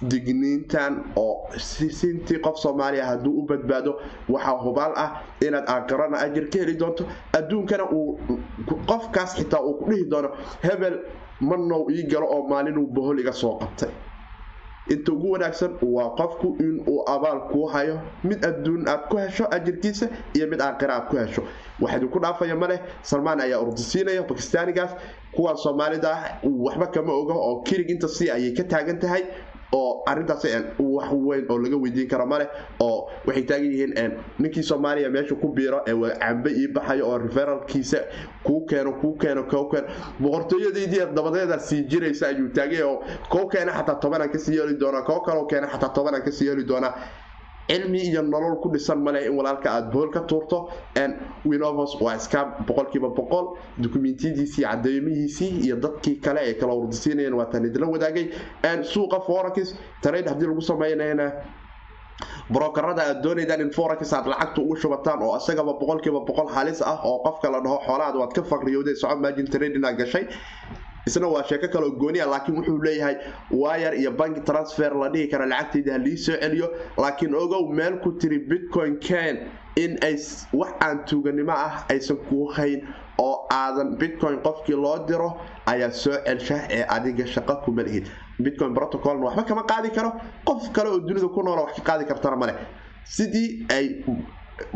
digniintan 0.02 1.12
oo 1.16 1.50
sinti 1.60 2.40
qof 2.40 2.58
soomaaliya 2.72 3.06
hadduu 3.06 3.34
u 3.40 3.46
badbaado 3.48 4.00
waxaa 4.30 4.58
hubaal 4.64 4.94
ah 4.96 5.22
inaad 5.48 5.70
aakarana 5.70 6.18
ajir 6.20 6.50
ka 6.50 6.60
heli 6.60 6.76
doonto. 6.78 7.06
Adduunkana 7.38 7.86
uu 7.92 8.20
qofkaas 8.88 9.36
xitaa 9.36 9.60
uu 9.62 9.74
ku 9.80 9.90
dhihi 9.92 10.06
doono 10.10 10.30
hebel 10.64 11.00
manow 11.42 11.90
ii 11.92 12.04
galo 12.08 12.28
oo 12.28 12.48
maalinuu 12.48 12.88
bohol 12.88 13.20
iga 13.20 13.34
soo 13.34 13.58
qabtay. 13.60 13.90
Inta 14.90 15.12
ugu 15.14 15.32
wanaagsan 15.32 15.78
waa 15.82 16.10
qofku 16.18 16.56
inuu 16.60 17.04
abaal 17.08 17.40
kuu 17.52 17.66
hayo 17.68 18.00
mid 18.24 18.46
adduun 18.46 18.88
aad 18.90 19.08
ku 19.10 19.18
hesho 19.18 19.46
ajirkiisa 19.52 20.08
iyo 20.34 20.48
mid 20.48 20.62
aakhira 20.62 20.96
aad 20.96 21.08
ku 21.10 21.16
hesho. 21.18 21.44
Wax 21.82 21.96
idinku 21.98 22.20
dhaafaya 22.20 22.56
maleh 22.56 22.80
salmaan 23.02 23.40
ayaa 23.42 23.60
ordisiinaya 23.62 24.24
bakistaanigaas 24.24 24.96
kuwaan 25.36 25.58
soomaalida 25.58 26.10
ah 26.12 26.22
waxba 26.44 26.88
kama 26.88 27.14
oga 27.14 27.34
oo 27.34 27.62
kirig 27.64 27.90
inta 27.90 28.08
si 28.08 28.30
ayay 28.32 28.54
ka 28.54 28.64
taagan 28.64 29.00
tahay 29.00 29.24
oo 29.74 30.04
arintaas 30.06 30.44
wax 30.80 31.12
weyn 31.28 31.46
oo 31.50 31.58
laga 31.64 31.78
weydiin 31.84 32.08
karo 32.08 32.26
maleh 32.26 32.48
oo 32.80 33.10
waxay 33.28 33.44
taagan 33.44 33.72
yihiin 33.72 34.14
ninkii 34.40 34.64
soomaaliya 34.64 35.10
meesha 35.10 35.36
ku 35.36 35.48
biiro 35.58 35.82
ee 35.88 35.96
cambe 36.20 36.50
ii 36.62 36.68
baxayo 36.68 37.08
oo 37.10 37.18
referalkiisa 37.18 37.98
kuu 38.44 38.66
keeno 38.66 38.92
kuu 39.02 39.16
keeno 39.18 39.44
koo 39.44 39.66
keeno. 39.72 39.88
Boqortooyadaydii 40.22 41.06
dabadeeda 41.16 41.60
sii 41.60 41.84
jiraysa 41.84 42.28
ayuu 42.28 42.50
taagay 42.50 42.82
oo 42.84 43.04
koo 43.30 43.46
keena 43.48 43.72
xataa 43.72 43.96
tobanaan 43.96 44.30
ka 44.32 44.40
sii 44.40 44.56
yeeli 44.58 44.76
doonaa 44.80 45.02
koo 45.02 45.20
kaloo 45.20 45.46
keena 45.46 45.68
xataa 45.68 45.90
tobanaan 45.90 46.24
ka 46.24 46.32
sii 46.32 46.48
yeeli 46.48 46.64
doonaa 46.68 46.94
cilmi 47.72 48.00
iyo 48.12 48.22
nolol 48.22 48.56
ku 48.64 48.70
dhisan 48.74 49.00
maleh 49.06 49.26
in 49.28 49.34
walaalka 49.40 49.70
aada 49.72 49.88
bool 49.92 50.10
ka 50.12 50.20
tuurto. 50.28 50.70
Winovos 51.46 51.96
waa 52.02 52.16
iska 52.20 52.40
boqolkiiba 52.68 53.10
boqol 53.20 53.46
dukumentiyadiisii 53.84 54.64
cadeymihiisii 54.68 55.52
iyo 55.66 55.76
dadkii 55.76 56.16
kale 56.26 56.40
ay 56.40 56.54
kala 56.60 56.74
wardisiinayeen 56.74 57.34
waataan 57.34 57.66
idila 57.66 57.88
wadaagay. 57.88 58.26
Suuqa 58.84 59.20
forax 59.28 59.76
trade 60.04 60.28
haddii 60.30 60.48
lagu 60.52 60.62
sameynayna 60.62 61.32
brokerada 62.54 63.02
aad 63.10 63.24
doonaydaan 63.24 63.62
in 63.62 63.72
forax 63.72 64.14
aad 64.14 64.28
lacagta 64.28 64.62
ugu 64.62 64.76
shubataan 64.76 65.22
oo 65.24 65.38
isagaba 65.38 65.74
boqolkiiba 65.82 66.20
boqol 66.28 66.50
halis 66.56 66.82
ah 66.82 67.00
oo 67.04 67.18
qofka 67.26 67.50
la 67.54 67.60
dhaho 67.66 67.80
xoolahaad 67.88 68.16
waad 68.22 68.34
ka 68.38 68.44
faqriyowday 68.44 68.96
soco 68.96 69.16
margin 69.16 69.48
trading 69.54 69.82
gashay 69.98 70.28
isna 71.08 71.28
waa 71.28 71.44
sheeko 71.44 71.68
kaleo 71.74 71.92
gooniya 72.02 72.26
laakiin 72.26 72.58
wuxuu 72.58 72.78
leeyahay 72.84 73.16
wire 73.52 73.98
iyo 73.98 74.12
bank 74.12 74.44
transfer 74.46 74.94
la 74.96 75.10
dhihi 75.10 75.28
kara 75.32 75.46
lacagtayda 75.46 75.94
halii 75.94 76.18
soo 76.18 76.36
celiyo. 76.42 76.68
Laakiin 76.98 77.36
ogow 77.36 77.70
meel 77.74 78.00
ku 78.04 78.12
tiri 78.12 78.40
bitcoin 78.40 79.00
ken 79.00 79.48
in 79.76 79.98
ay 80.04 80.16
wax 80.54 80.72
aan 80.82 81.06
tuuganimo 81.06 81.52
ah 81.52 81.86
aysan 81.90 82.18
kuu 82.30 82.48
hayn 82.56 82.82
oo 83.18 83.48
aadan 83.52 83.96
bitcoin 83.98 84.38
qofkii 84.44 84.76
loo 84.76 85.06
diro 85.08 85.38
ayaa 85.66 85.92
soo 85.92 86.18
celsha 86.26 86.58
ee 86.70 86.86
adiga 86.88 87.26
shaqo 87.26 87.56
kuma 87.66 87.84
lihid 87.84 88.08
bitcoin 88.40 88.74
protocolna 88.74 89.26
waxba 89.26 89.44
kama 89.44 89.64
qaadi 89.64 89.90
karo. 89.90 90.12
Qof 90.46 90.72
kale 90.74 90.90
oo 90.90 91.00
dunida 91.00 91.28
ku 91.28 91.42
noola 91.44 91.62
wax 91.66 91.76
ka 91.80 91.84
qaadi 91.92 92.06
kartana 92.06 92.36
male 92.36 92.54
sidii 93.06 93.66
ay 93.70 94.04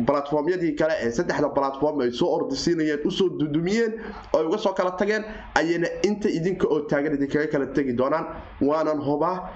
platformyadii 0.08 0.76
kale 0.76 0.94
ee 1.02 1.12
saddexda 1.12 1.50
platform 1.50 2.00
ay 2.02 2.12
soo 2.12 2.30
ordisiinayeen 2.38 3.00
u 3.06 3.12
soo 3.12 3.30
dudumiyeen 3.40 3.94
oo 4.34 4.40
ay 4.40 4.46
uga 4.46 4.58
soo 4.58 4.74
kala 4.74 4.92
tageen 4.92 5.24
ayayna 5.56 5.88
inta 6.04 6.30
idinka 6.30 6.68
oo 6.68 6.80
taagan 6.90 7.14
idinkaga 7.16 7.48
kala 7.52 7.66
tegi 7.76 7.94
doonaan. 7.94 8.26
Waanan 8.62 9.00
hubaa 9.08 9.50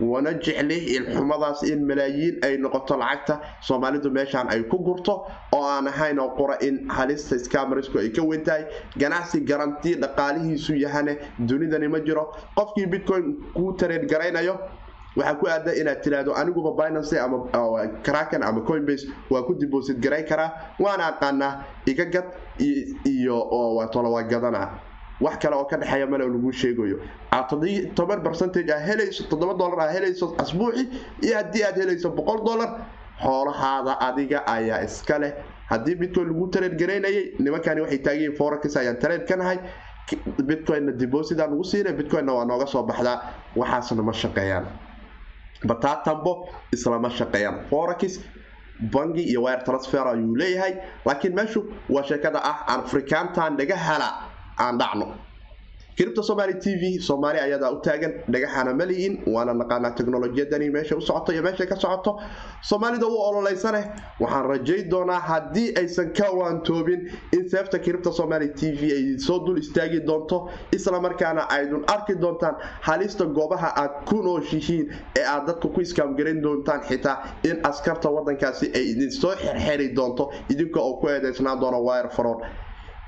wana 0.00 0.32
jecli 0.44 0.76
ilxumadaas 0.96 1.62
in 1.62 1.84
malaayiin 1.88 2.38
ay 2.46 2.56
noqoto 2.56 2.96
lacagta 2.96 3.34
soomaalidu 3.60 4.10
meeshaan 4.10 4.48
ay 4.48 4.62
ku 4.64 4.78
gurto 4.78 5.12
oo 5.52 5.64
aan 5.72 5.86
ahayn 5.88 6.18
oo 6.18 6.30
qura 6.38 6.56
in 6.68 6.88
halista 6.88 7.38
scamarisku 7.38 7.98
ay 7.98 8.08
ka 8.08 8.22
weyn 8.22 8.42
tahay. 8.44 8.64
Ganacsi 8.96 9.40
garanti 9.50 9.94
dhaqaalihiisu 10.00 10.74
yahane 10.84 11.18
dunidani 11.38 11.88
ma 11.88 12.00
jiro. 12.00 12.24
Qofkii 12.56 12.86
bitcoin 12.86 13.36
kuu 13.54 13.72
tareed 13.76 14.08
garaynayo 14.08 14.56
waxaa 15.16 15.34
ku 15.40 15.46
aada 15.48 15.74
inaad 15.74 16.00
tiraahdo 16.02 16.34
aniguba 16.34 16.70
binance 16.78 17.18
ama 17.18 17.38
kraken 18.02 18.42
ama 18.42 18.60
coinbase 18.62 19.06
waa 19.30 19.42
ku 19.42 19.54
deposit 19.54 19.98
garayn 19.98 20.26
karaa 20.26 20.50
waana 20.78 21.06
aqaanaa 21.12 21.64
iga 21.86 22.04
gad 22.04 22.24
iyo 23.04 23.36
tolowaa 23.92 24.22
gadana. 24.22 24.68
Wax 25.20 25.36
kale 25.42 25.54
oo 25.56 25.64
ka 25.68 25.76
dhexeeya 25.76 26.06
male 26.06 26.24
lagu 26.24 26.52
sheegayo. 26.52 26.96
Toban 27.94 28.22
percentage 28.22 28.70
aa 28.72 28.78
helayso 28.78 29.24
toddoba 29.28 29.54
dollar 29.54 29.80
aa 29.88 29.92
helayso 29.92 30.34
asbuuci 30.38 30.88
iyo 31.22 31.36
haddii 31.36 31.62
aad 31.64 31.76
helayso 31.76 32.08
boqol 32.10 32.40
dollar 32.44 32.70
xoolahaada 33.22 34.00
adiga 34.00 34.46
ayaa 34.46 34.80
iska 34.84 35.18
leh. 35.18 35.32
Haddii 35.68 35.94
bitcoin 35.94 36.28
lagu 36.32 36.48
tareed 36.48 36.78
garaynayay 36.80 37.34
nimankani 37.38 37.80
waxay 37.84 37.98
taagiyiin 37.98 38.36
forex 38.36 38.76
ayaan 38.76 38.96
tareed 38.96 39.26
ka 39.28 39.36
nahay. 39.36 39.58
Bitcoinna 40.48 40.92
deposit 40.92 41.38
aan 41.40 41.52
ugu 41.52 41.64
siinay 41.64 41.92
bitcoinna 41.92 42.32
waa 42.32 42.44
nooga 42.44 42.66
soo 42.66 42.82
baxdaa. 42.82 43.20
Waxaasna 43.56 44.02
ma 44.02 44.12
shaqeeyaan 44.12 44.64
bataatambo 45.68 46.32
islama 46.72 47.10
shaqeeyaan 47.10 47.58
forex 47.70 48.20
bangi 48.92 49.22
iyo 49.30 49.42
wire 49.42 49.62
transfer 49.64 50.06
ayuu 50.08 50.36
leeyahay. 50.36 50.74
Laakiin 51.04 51.34
meeshu 51.34 51.60
waa 51.88 52.02
sheekada 52.02 52.40
ah 52.50 52.56
aan 52.66 52.80
afrikaantan 52.84 53.56
dhaga 53.56 53.76
hala 53.76 54.08
aan 54.58 54.78
dhacno 54.78 55.06
kiribta 55.96 56.22
somaali 56.22 56.54
t 56.60 56.74
v 56.80 56.98
soomaali 57.00 57.38
ayadaa 57.38 57.70
u 57.72 57.80
taagan 57.86 58.12
dhagaxana 58.32 58.72
ma 58.74 58.84
lihin 58.90 59.14
waana 59.34 59.52
naqaanaa 59.54 59.90
teknolojiyadani 59.98 60.70
meesha 60.70 60.96
u 60.96 61.00
socoto 61.00 61.32
iyo 61.32 61.42
meeshay 61.42 61.66
ka 61.66 61.76
socoto. 61.76 62.18
Soomaalida 62.62 63.06
u 63.06 63.16
ololeysaneh 63.28 63.84
waxaan 64.20 64.46
rajayn 64.52 64.88
doonaa 64.90 65.20
haddii 65.20 65.74
aysan 65.80 66.12
ka 66.18 66.30
waantoobin 66.40 67.00
in 67.32 67.48
seefta 67.48 67.78
kiribta 67.78 68.12
somaali 68.12 68.48
t 68.54 68.72
v 68.80 68.92
ay 68.96 69.18
soo 69.18 69.38
dul 69.46 69.58
istaagi 69.58 70.00
doonto 70.06 70.48
islamarkaana 70.72 71.42
aydun 71.56 71.84
arki 71.94 72.14
doontaan 72.20 72.56
halista 72.80 73.24
goobaha 73.26 73.72
aad 73.82 74.04
ku 74.08 74.22
nooshihiin 74.22 74.86
ee 75.18 75.24
aad 75.34 75.46
dadka 75.46 75.68
ku 75.68 75.80
iskaamgaran 75.80 76.40
doontaan 76.42 76.80
xitaa 76.88 77.16
in 77.44 77.60
askarta 77.70 78.08
wadankaasi 78.16 78.66
ay 78.74 78.84
idin 78.92 79.10
soo 79.10 79.34
xerxeri 79.44 79.88
doonto. 79.94 80.30
Idinka 80.52 80.80
oo 80.80 80.96
ku 81.00 81.08
eedeysnaan 81.08 81.60
doona 81.60 81.78
wire 81.88 82.08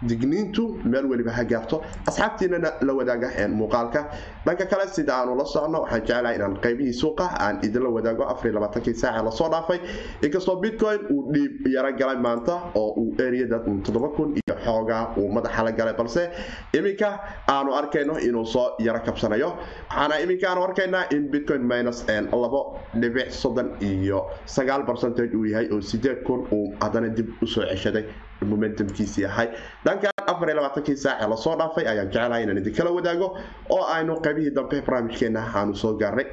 digniintu 0.09 0.65
meel 0.85 1.07
weliba 1.07 1.33
ha 1.33 1.45
gaarto. 1.45 1.83
Asxaabtiinana 2.07 2.71
la 2.83 2.93
wadaaga 2.95 3.29
muuqaalka. 3.49 4.01
Dhanka 4.47 4.67
kale 4.67 4.87
sida 4.89 5.15
aanu 5.19 5.37
la 5.37 5.45
socno 5.45 5.81
waxaan 5.83 6.03
jeclahay 6.07 6.37
inaan 6.37 6.57
qaybihii 6.65 6.93
suuqa 7.03 7.27
aan 7.45 7.59
idinla 7.67 7.91
wadaago 7.97 8.25
afarlabaatanki 8.33 8.95
saaca 8.95 9.23
la 9.23 9.31
soo 9.31 9.49
dhaafay. 9.51 9.79
Inkastoo 10.23 10.57
bitcoin 10.61 11.01
uu 11.11 11.33
dhiib 11.33 11.67
yaro 11.75 11.93
galay 12.01 12.17
maanta 12.17 12.55
oo 12.75 12.95
uu 13.01 13.15
eriyada 13.27 13.59
toddoba 13.85 14.09
kun 14.17 14.35
iyo 14.41 14.55
xoogaa 14.65 15.15
uu 15.17 15.29
madaxa 15.33 15.63
la 15.65 15.73
galay 15.73 15.95
balse 15.95 16.31
iminka 16.79 17.09
aanu 17.49 17.75
arkayno 17.75 18.19
inuu 18.19 18.45
soo 18.47 18.67
yaro 18.79 19.01
kabsanayo. 19.07 19.51
Waxaana 19.91 20.21
iminka 20.25 20.47
aanu 20.51 20.63
arkaynaa 20.65 21.05
in 21.15 21.29
bitcoin 21.31 21.63
minus 21.73 22.05
labo 22.43 22.79
dhibic 23.01 23.31
soddon 23.31 23.69
iyo 23.81 24.27
sagaal 24.47 24.85
percentage 24.87 25.35
uu 25.37 25.45
yahay 25.45 25.69
oo 25.73 25.81
sideed 25.81 26.23
kun 26.27 26.47
uu 26.53 26.75
haddana 26.81 27.09
dib 27.09 27.29
u 27.43 27.47
soo 27.47 27.63
ceshaday 27.71 28.05
momentumkiisii 28.53 29.25
ahay 29.31 29.49
dhankan 29.85 30.13
afarlabaatankii 30.33 30.97
saace 31.05 31.27
la 31.33 31.37
soo 31.37 31.57
dhaafay 31.61 31.85
ayaan 31.93 32.11
jeclahay 32.15 32.43
inaan 32.45 32.59
idinkala 32.63 32.91
wadaago 32.99 33.29
oo 33.77 33.85
aynu 33.97 34.21
qaybihii 34.27 34.55
dambe 34.59 34.81
barnaamijkeena 34.87 35.41
aanu 35.55 35.75
soo 35.83 35.93
gaarnay 36.03 36.27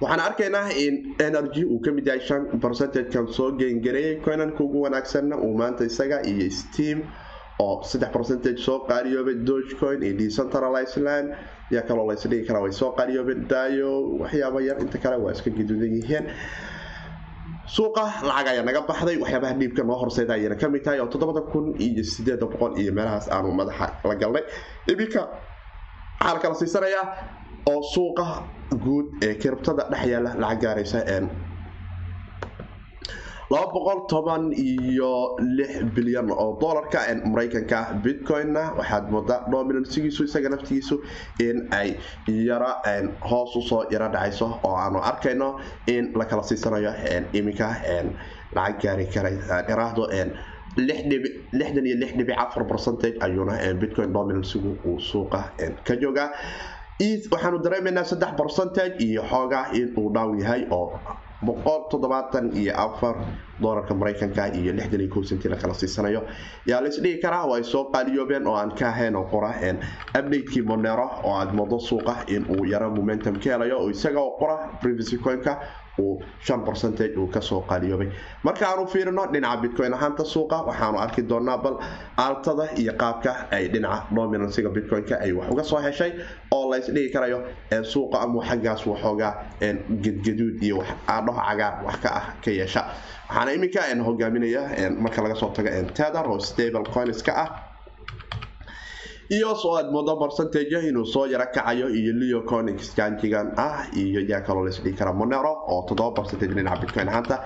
waxaan 0.00 0.20
arkaynaa 0.20 0.68
in 0.84 0.94
energy 1.28 1.64
uu 1.64 1.80
ka 1.84 1.90
mid 1.92 2.06
yahay 2.06 2.20
shan 2.28 2.42
percentagekan 2.64 3.26
soo 3.38 3.50
geengareeyay 3.60 4.20
coinanka 4.26 4.62
ugu 4.64 4.82
wanaagsanna 4.86 5.36
uu 5.46 5.54
maanta 5.60 5.84
isaga 5.90 6.18
iyo 6.32 6.50
steam 6.50 6.98
oo 7.64 7.82
saddex 7.82 8.10
percentage 8.16 8.60
soo 8.66 8.78
qaaliyoobay 8.90 9.34
dogecoin 9.48 10.02
iyo 10.02 10.14
decentralized 10.20 11.02
land 11.02 11.34
yaa 11.74 11.82
kaloo 11.88 12.06
laysdhigi 12.10 12.46
karaa 12.48 12.62
way 12.66 12.72
soo 12.72 12.90
qaaliyoobeen 12.98 13.48
dayo 13.50 13.90
waxyaaba 14.22 14.60
yar 14.68 14.78
inta 14.84 14.98
kale 15.02 15.16
waa 15.24 15.32
iska 15.34 15.50
gaduudan 15.50 15.94
yihiin 15.98 16.24
suuqa 17.76 18.04
lacag 18.28 18.46
ayaa 18.52 18.64
naga 18.68 18.80
baxday 18.90 19.16
waxyaabaha 19.22 19.54
dhiibka 19.60 19.82
noo 19.88 19.98
horseyda 20.02 20.32
ayayna 20.38 20.56
ka 20.62 20.66
mid 20.72 20.82
tahay 20.84 21.00
oo 21.02 21.08
toddobada 21.12 21.42
kun 21.52 21.74
iyo 21.84 22.02
sideeda 22.14 22.46
boqol 22.52 22.72
iyo 22.80 22.92
meelahaas 22.96 23.26
aanu 23.34 23.52
madaxa 23.60 23.86
la 24.08 24.14
galnay. 24.22 24.44
Iminka 24.92 25.22
waxaa 26.20 26.48
la 26.52 26.54
siisanayaa 26.60 27.04
oo 27.72 27.80
suuqa 27.94 28.26
guud 28.84 29.06
ee 29.26 29.34
kiribtada 29.42 29.82
dhex 29.92 30.04
yaalla 30.12 30.30
lacag 30.42 30.60
gaaraysa 30.64 30.98
iyo 34.52 35.36
lix 35.40 35.80
bilyan 35.96 36.28
oo 36.30 36.58
dolarka 36.60 37.00
maraykanka 37.24 37.96
bitcoinna. 38.04 38.76
Waxaad 38.78 39.08
moodaa 39.10 39.48
dominansigiisu 39.50 40.24
isaga 40.28 40.48
naftigiisu 40.52 41.00
in 41.40 41.68
ay 41.72 41.96
yara 42.28 42.82
hoos 43.30 43.56
u 43.56 43.62
soo 43.62 43.84
yaro 43.90 44.08
dhacayso 44.12 44.46
oo 44.64 44.76
aanu 44.76 44.98
arkayno 45.00 45.56
in 45.86 46.12
la 46.14 46.24
kala 46.24 46.42
siisanayo 46.42 46.92
iminka 47.32 47.68
lacag 48.54 48.80
gaari 48.82 49.06
karay 49.14 49.36
iraahdo 49.72 50.04
lixdan 50.76 51.86
iyo 51.86 51.96
lix 51.96 52.12
dhibic 52.16 52.36
afar 52.38 52.64
percentage 52.68 53.16
ayuuna 53.20 53.56
bitcoin 53.80 54.12
dominansigu 54.12 54.76
uu 54.84 55.00
suuqa 55.00 55.40
ka 55.86 55.94
joogaa 55.96 56.30
waxaanu 57.32 57.58
dareemaynaa 57.64 58.04
saddex 58.04 58.32
percentage 58.36 58.94
iyo 59.00 59.22
xoogaa 59.32 59.72
in 59.72 59.94
uu 59.96 60.12
dhaaw 60.14 60.34
yahay 60.42 60.66
oo 60.70 60.92
boqol 61.42 61.88
toddobaatan 61.90 62.50
iyo 62.56 62.72
afar 62.76 63.16
dolarka 63.62 63.94
maraykanka 63.94 64.46
iyo 64.54 64.72
lixdan 64.72 65.00
iyo 65.00 65.10
kow 65.14 65.22
sentii 65.22 65.48
la 65.50 65.56
kala 65.56 65.74
siisanayo. 65.74 66.22
Yaa 66.66 66.80
la 66.80 66.90
karaa 67.22 67.44
oo 67.46 67.54
ay 67.54 67.62
soo 67.64 67.84
qaaliyoobeen 67.92 68.46
oo 68.46 68.54
aan 68.56 68.74
ka 68.74 68.88
ahayn 68.88 69.16
oo 69.16 69.24
qora 69.30 69.50
updatekii 70.18 70.62
monero 70.62 71.06
oo 71.24 71.34
aad 71.38 71.52
moodo 71.54 71.78
suuqa 71.78 72.24
in 72.28 72.44
uu 72.48 72.64
yaro 72.64 72.90
momentum 72.90 73.38
ka 73.38 73.50
helayo 73.54 73.78
oo 73.80 73.90
isaga 73.90 74.20
oo 74.20 74.36
qora 74.38 74.56
privacy 74.82 75.18
coinka 75.18 75.58
uu 75.98 76.22
shan 76.46 76.64
percentage 76.64 77.16
uu 77.18 77.26
ka 77.34 77.40
soo 77.40 77.60
qaaliyoobay. 77.70 78.08
Marka 78.44 78.64
aanu 78.70 78.86
fiirino 78.86 79.26
dhinaca 79.32 79.60
bitcoin 79.62 79.92
ahaanta 79.94 80.24
suuqa 80.24 80.62
waxaanu 80.68 80.98
arki 81.04 81.22
doonaa 81.30 81.58
bal 81.64 81.76
aaltada 82.24 82.64
iyo 82.82 82.92
qaabka 83.02 83.32
ay 83.50 83.68
dhinaca 83.68 84.06
dominansiga 84.14 84.68
bitcoin-ka 84.76 85.16
ay 85.24 85.32
wax 85.32 85.46
uga 85.52 85.64
soo 85.70 85.80
heshay 85.86 86.12
oo 86.56 86.70
laysdhigi 86.72 87.10
karayo 87.14 87.38
suuqa 87.92 88.16
ama 88.24 88.40
xaggaas 88.48 88.86
waxoogaa 88.86 89.32
gedgaduud 90.04 90.62
iyo 90.62 90.78
aadhaho 91.08 91.40
cagaar 91.48 91.74
wax 91.86 91.96
ka 92.02 92.08
ah 92.18 92.24
ka 92.44 92.50
yeesha. 92.50 92.82
Waxaana 93.28 93.52
iminka 93.56 93.80
hogaaminaya 94.08 94.62
marka 95.04 95.22
laga 95.22 95.34
soo 95.34 95.50
tago 95.56 95.68
tether 95.98 96.24
oo 96.28 96.38
stable 96.38 96.84
coinska 96.94 97.32
ah 97.44 97.48
iyo 99.36 99.54
soo 99.54 99.76
aad 99.76 99.90
moodo 99.92 100.16
percentage 100.16 100.78
inuu 100.88 101.04
soo 101.04 101.26
yaro 101.26 101.46
kacayo 101.54 101.88
iyo 101.88 102.12
leo 102.20 102.40
conix 102.50 102.94
janjigan 102.96 103.52
ah 103.56 103.84
iyo 104.02 104.20
yaa 104.30 104.40
kaloo 104.46 104.64
laisdhihi 104.64 104.96
kara 104.96 105.12
monero 105.12 105.52
oo 105.72 105.82
toddoba 105.88 106.14
percentage 106.22 106.54
dhinaca 106.54 106.80
bitcoin. 106.82 107.08
Ahaanta 107.08 107.36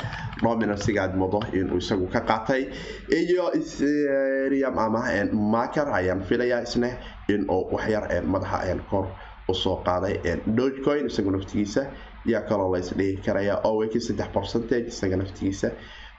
dominansiga 0.43 1.03
aad 1.03 1.15
moodo 1.17 1.41
inuu 1.53 1.79
isagu 1.83 2.07
ka 2.15 2.21
qaatay. 2.21 2.63
Iyo 3.11 3.51
ethereum 3.59 4.79
ama 4.79 5.03
maker 5.33 5.89
ayaan 5.99 6.23
filayaa 6.29 6.63
isna 6.63 6.89
inuu 7.29 7.67
waxyar 7.75 8.05
madaxa 8.35 8.79
kor 8.91 9.07
u 9.49 9.55
soo 9.55 9.77
qaaday 9.87 10.15
dogecoin 10.47 11.07
isagu 11.11 11.31
naftigiisa 11.35 11.83
yaa 12.27 12.43
kaloo 12.49 12.71
laysdhihi 12.75 13.17
karaya. 13.27 13.59
Oweki 13.65 14.01
saddex 14.01 14.29
percentage 14.37 14.87
isaga 14.95 15.17
naftigiisa 15.17 15.71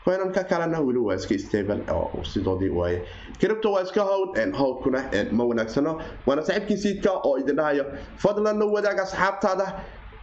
coinanka 0.06 0.44
kalena 0.44 0.80
weli 0.88 1.00
waa 1.00 1.16
iska 1.16 1.38
stable 1.40 1.80
oo 1.92 2.24
sidoodii 2.24 2.70
waaye 2.70 3.02
cripto 3.40 3.72
waa 3.72 3.82
iska 3.84 4.02
howd 4.04 4.38
howdkuna 4.62 5.00
ma 5.32 5.44
wanaagsano 5.50 5.92
waana 6.28 6.42
saaxiibkii 6.48 6.78
siidka 6.78 7.12
oo 7.28 7.38
idin 7.42 7.56
dhahayo 7.56 7.86
fadlan 8.24 8.60
la 8.60 8.66
wadaag 8.66 9.00
asxaabtaada 9.00 9.68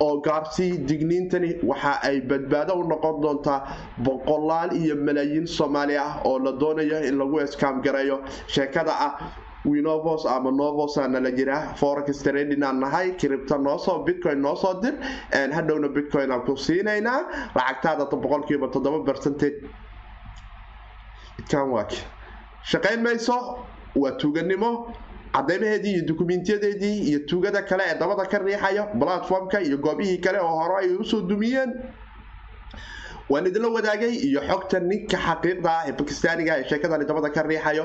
oo 0.01 0.21
gaarsii 0.27 0.79
digniintani 0.89 1.51
waxa 1.71 1.93
ay 2.09 2.21
badbaado 2.21 2.75
u 2.75 2.85
noqon 2.93 3.21
doontaa 3.23 3.59
boqolaal 4.07 4.71
iyo 4.83 4.97
malaayiin 4.97 5.47
soomaali 5.47 5.97
ah 5.97 6.21
oo 6.25 6.39
la 6.39 6.53
doonayo 6.53 6.99
in 7.09 7.19
lagu 7.19 7.41
eskaam 7.41 7.83
gareeyo 7.83 8.21
sheekada 8.47 8.93
ah 9.07 9.13
winovos 9.65 10.25
ama 10.27 10.51
novosa 10.51 11.09
la 11.09 11.31
jiraa 11.31 11.75
forex 11.77 12.23
trading 12.23 12.63
aan 12.65 12.81
nahay 12.81 13.13
cripto 13.21 13.59
noosoo 13.59 14.05
bitcoin 14.07 14.39
noosoo 14.41 14.81
dir 14.83 14.95
hadhowna 15.57 15.89
bitcoin 15.89 16.31
aan 16.33 16.43
ku 16.47 16.57
siinaynaa 16.57 17.53
lacagtaada 17.55 18.05
boqolkiiba 18.07 18.69
toddoba 18.73 19.05
percentage. 19.05 19.61
Kanwak 21.51 21.93
shaqayn 22.65 23.03
mayso 23.03 23.65
waa 23.97 24.13
tuuganimo 24.21 24.93
cadeymaheedii 25.35 25.93
iyo 25.95 26.07
dukumiintiyadeedii 26.07 26.99
iyo 27.11 27.19
tuugada 27.29 27.63
kale 27.63 27.85
ee 27.89 27.99
dabada 27.99 28.25
ka 28.29 28.39
riixayo 28.39 28.87
platformka 29.01 29.61
iyo 29.61 29.77
goobihii 29.79 30.19
kale 30.21 30.39
oo 30.41 30.57
hore 30.61 30.77
ay 30.85 30.95
u 30.97 31.05
soo 31.05 31.21
dumiyeen 31.21 31.73
waan 33.31 33.47
idinla 33.47 33.69
wadaagay 33.69 34.11
iyo 34.29 34.41
xogta 34.41 34.81
ninka 34.81 35.17
xaqiiqda 35.17 35.71
ah 35.71 35.85
ee 35.89 35.93
bakistaaniga 35.93 36.59
ee 36.59 36.65
sheekadani 36.69 37.05
dabada 37.05 37.31
ka 37.31 37.43
riixayo 37.43 37.85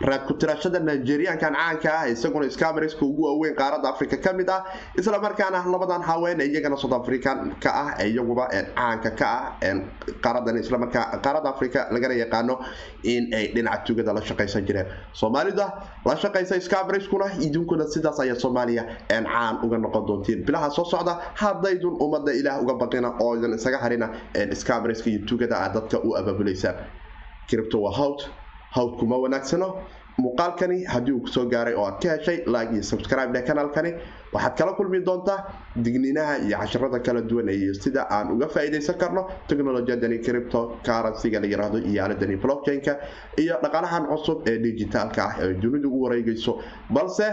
raad 0.00 0.26
ku-tirashada 0.30 0.78
nigeriankan 0.78 1.54
caanka 1.58 1.90
ah 1.90 2.06
isaguna 2.06 2.46
scamariska 2.50 3.02
ugu 3.02 3.22
waaweyn 3.26 3.54
qaaradda 3.58 3.88
africa 3.90 4.16
ka 4.22 4.32
mid 4.32 4.48
ah 4.48 4.62
isla 4.96 5.18
markaana 5.18 5.64
labadan 5.66 6.02
haween 6.02 6.38
iyagana 6.40 6.78
south 6.78 6.92
africanka 6.94 7.70
ah 7.74 7.98
iyaguba 8.06 8.46
caanka 8.78 9.10
ka 9.20 9.58
ah 9.60 9.74
qaaradda 10.22 11.48
africa 11.50 11.88
lagana 11.90 12.14
yaqaano 12.14 12.54
in 13.02 13.34
ay 13.34 13.50
dhinaca 13.54 13.84
tugada 13.84 14.12
la 14.14 14.20
shaqaysan 14.22 14.62
jireen. 14.66 14.86
Soomaalida 15.12 15.66
la 16.06 16.14
shaqaysa 16.16 16.60
scamariskuna 16.60 17.26
idinkuna 17.46 17.84
sidaas 17.90 18.20
ayaa 18.20 18.38
soomaaliya 18.44 18.84
caan 19.10 19.58
uga 19.66 19.78
noqon 19.78 20.06
doontiin. 20.06 20.44
Bilaha 20.46 20.70
soo 20.70 20.84
socda 20.84 21.18
haddaydun 21.34 21.98
ummadda 22.00 22.32
ilaah 22.40 22.62
uga 22.62 22.74
baqina 22.82 23.10
oo 23.20 23.34
idan 23.36 23.54
isaga 23.58 23.78
harina 23.82 24.06
scamariska 24.54 25.10
iyo 25.10 25.26
tugada 25.26 25.56
aad 25.58 25.74
dadka 25.74 25.98
u 26.06 26.14
abaabuleysaan 26.20 26.76
cripto 27.50 27.80
waa 27.82 27.92
howd 27.98 28.20
hawdku 28.76 29.06
ma 29.06 29.16
wanaagsano. 29.24 29.68
Muuqaalkani 30.18 30.84
haddii 30.92 31.12
uu 31.14 31.20
ku 31.20 31.28
soo 31.34 31.44
gaaray 31.46 31.74
oo 31.78 31.84
aad 31.86 32.00
ka 32.02 32.08
heshay 32.16 32.38
like 32.54 32.72
iyo 32.74 32.82
subscribe 32.82 33.30
dheh 33.34 33.42
kanaalkani 33.46 33.92
waxaad 34.34 34.54
kala 34.58 34.72
kulmi 34.78 34.98
doontaa 35.08 35.36
digniinaha 35.84 36.38
iyo 36.46 36.58
casharada 36.58 36.98
kala 37.06 37.20
duwan 37.22 37.48
iyo 37.48 37.74
sida 37.74 38.02
aan 38.10 38.32
uga 38.34 38.48
faa'iidaysan 38.54 38.98
karno 39.02 39.22
technolojiyadani 39.48 40.18
cripto 40.26 40.60
currencyga 40.86 41.38
la 41.40 41.46
yiraahdo 41.52 41.78
iyo 41.90 42.02
aaladani 42.02 42.36
blockchain-ka 42.44 42.94
iyo 43.42 43.54
dhaqaalahan 43.62 44.04
cusub 44.10 44.42
ee 44.50 44.58
digitaalka 44.66 45.22
ah 45.28 45.32
ee 45.44 45.54
dunidu 45.62 45.88
u 45.96 46.02
wareegayso 46.04 46.58
balse 46.90 47.26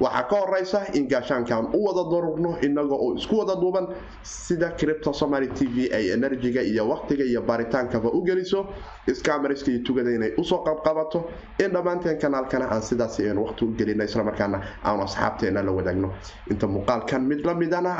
waxaa 0.00 0.22
ka 0.30 0.36
horeysa 0.36 0.80
in 0.94 1.08
gaashaankaan 1.08 1.66
u 1.74 1.78
wada 1.86 2.04
durugno 2.10 2.50
inagoo 2.62 2.98
oo 3.04 3.14
isku 3.16 3.34
wada 3.38 3.54
duuban 3.60 3.86
sida 4.22 4.70
cripto 4.78 5.12
somaly 5.12 5.48
t 5.48 5.66
v 5.66 5.88
ay 5.92 6.10
enerjiga 6.16 6.62
iyo 6.62 6.86
waqtiga 6.88 7.24
iyo 7.24 7.42
baaritaankaba 7.42 8.08
u 8.12 8.22
geliso. 8.24 8.66
Scamariska 9.12 9.70
iyo 9.70 9.80
tugada 9.82 10.10
inay 10.10 10.32
u 10.38 10.44
soo 10.44 10.62
qabqabato. 10.64 11.24
In 11.64 11.70
dhammaanteen 11.72 12.18
kanaalkana 12.18 12.66
aan 12.70 12.82
sidaas 12.82 13.18
waqti 13.18 13.64
u 13.64 13.74
gelina 13.78 14.04
islamarkaana 14.04 14.60
aanu 14.84 15.02
asxaabteena 15.02 15.62
la 15.62 15.72
wadaagno. 15.72 16.10
Inta 16.50 16.66
muuqaalkan 16.66 17.22
mid 17.26 17.44
la 17.44 17.54
midana 17.54 17.90